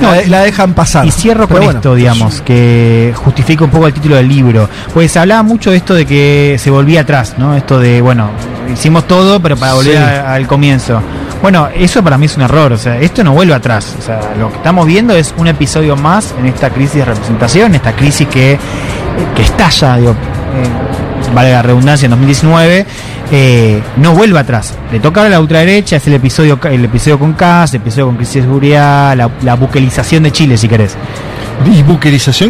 No, 0.02 0.10
la, 0.28 0.42
dejan 0.42 0.74
pasar. 0.74 1.06
Y 1.06 1.10
cierro 1.10 1.48
con 1.48 1.56
bueno, 1.64 1.78
esto, 1.78 1.94
digamos, 1.94 2.42
que 2.42 3.14
justifica 3.16 3.64
un 3.64 3.70
poco 3.70 3.86
el 3.86 3.94
título 3.94 4.16
del 4.16 4.28
libro. 4.28 4.68
Pues 4.92 5.10
se 5.12 5.18
hablaba 5.18 5.42
mucho 5.42 5.70
de 5.70 5.78
esto 5.78 5.94
de 5.94 6.04
que 6.04 6.56
se 6.58 6.68
volvía 6.70 7.00
atrás, 7.00 7.36
¿no? 7.38 7.54
Esto 7.56 7.78
de, 7.80 8.02
bueno, 8.02 8.28
hicimos 8.72 9.06
todo, 9.08 9.40
pero 9.40 9.56
para 9.56 9.72
volver 9.74 9.96
Sí. 9.96 10.02
a- 10.02 10.34
al 10.34 10.46
comienzo. 10.46 11.00
Bueno, 11.42 11.68
eso 11.74 12.02
para 12.02 12.16
mí 12.16 12.26
es 12.26 12.36
un 12.36 12.42
error, 12.42 12.72
o 12.72 12.78
sea, 12.78 12.98
esto 12.98 13.22
no 13.22 13.32
vuelve 13.32 13.54
atrás. 13.54 13.94
O 13.98 14.02
sea, 14.02 14.20
lo 14.38 14.50
que 14.50 14.56
estamos 14.56 14.86
viendo 14.86 15.14
es 15.14 15.34
un 15.36 15.46
episodio 15.46 15.94
más 15.96 16.34
en 16.38 16.46
esta 16.46 16.70
crisis 16.70 16.94
de 16.96 17.04
representación, 17.04 17.74
esta 17.74 17.94
crisis 17.94 18.26
que, 18.28 18.58
que 19.36 19.42
estalla, 19.42 19.96
digo, 19.96 20.12
eh, 20.12 21.34
vale 21.34 21.52
la 21.52 21.62
redundancia, 21.62 22.06
en 22.06 22.10
2019. 22.10 22.86
eh, 23.30 23.82
no 23.96 24.12
vuelve 24.14 24.38
atrás. 24.38 24.74
Le 24.92 25.00
toca 25.00 25.22
a 25.22 25.28
la 25.28 25.40
ultraderecha, 25.40 25.96
es 25.96 26.06
el 26.06 26.14
episodio 26.14 26.58
el 26.70 26.84
episodio 26.84 27.18
con 27.18 27.32
Cas, 27.34 27.74
el 27.74 27.80
episodio 27.80 28.06
con 28.06 28.16
crisis 28.16 28.36
de 28.36 28.42
seguridad, 28.42 29.16
la, 29.16 29.30
la 29.42 29.56
de 30.22 30.32
Chile, 30.32 30.56
si 30.56 30.68
querés. 30.68 30.96
Y 31.66 31.82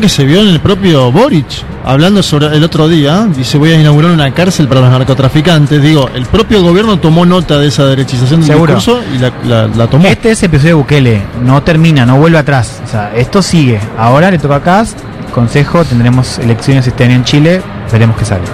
que 0.00 0.08
se 0.08 0.24
vio 0.24 0.40
en 0.40 0.48
el 0.48 0.60
propio 0.60 1.10
Boric, 1.12 1.46
hablando 1.84 2.22
sobre 2.22 2.46
el 2.56 2.64
otro 2.64 2.88
día, 2.88 3.26
dice 3.36 3.58
voy 3.58 3.72
a 3.72 3.80
inaugurar 3.80 4.10
una 4.10 4.32
cárcel 4.32 4.66
para 4.66 4.80
los 4.80 4.90
narcotraficantes. 4.90 5.82
Digo, 5.82 6.08
el 6.14 6.26
propio 6.26 6.62
gobierno 6.62 6.98
tomó 6.98 7.26
nota 7.26 7.58
de 7.58 7.68
esa 7.68 7.86
derechización 7.86 8.40
del 8.40 8.48
Seguro. 8.48 8.74
discurso 8.74 9.02
y 9.14 9.18
la, 9.18 9.86
tomó. 9.86 10.06
Este 10.06 10.32
es 10.32 10.42
el 10.42 10.46
episodio 10.46 10.70
de 10.70 10.74
Bukele, 10.74 11.22
no 11.44 11.62
termina, 11.62 12.06
no 12.06 12.16
vuelve 12.16 12.38
atrás. 12.38 12.80
O 12.84 12.88
sea, 12.88 13.14
esto 13.14 13.42
sigue. 13.42 13.78
Ahora 13.98 14.30
le 14.30 14.38
toca 14.38 14.56
a 14.56 14.62
Cast, 14.62 14.98
consejo, 15.32 15.84
tendremos 15.84 16.38
elecciones 16.38 16.86
este 16.86 17.04
año 17.04 17.16
en 17.16 17.24
Chile, 17.24 17.62
veremos 17.92 18.16
qué 18.16 18.24
sale. 18.24 18.44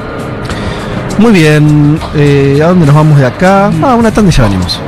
Muy 1.18 1.32
bien, 1.32 2.00
eh, 2.14 2.60
¿a 2.62 2.68
dónde 2.68 2.86
nos 2.86 2.94
vamos 2.94 3.18
de 3.18 3.26
acá? 3.26 3.66
A 3.66 3.72
ah, 3.82 3.94
una 3.94 4.10
tanda 4.10 4.30
y 4.30 4.34
ya 4.34 4.44
venimos. 4.44 4.80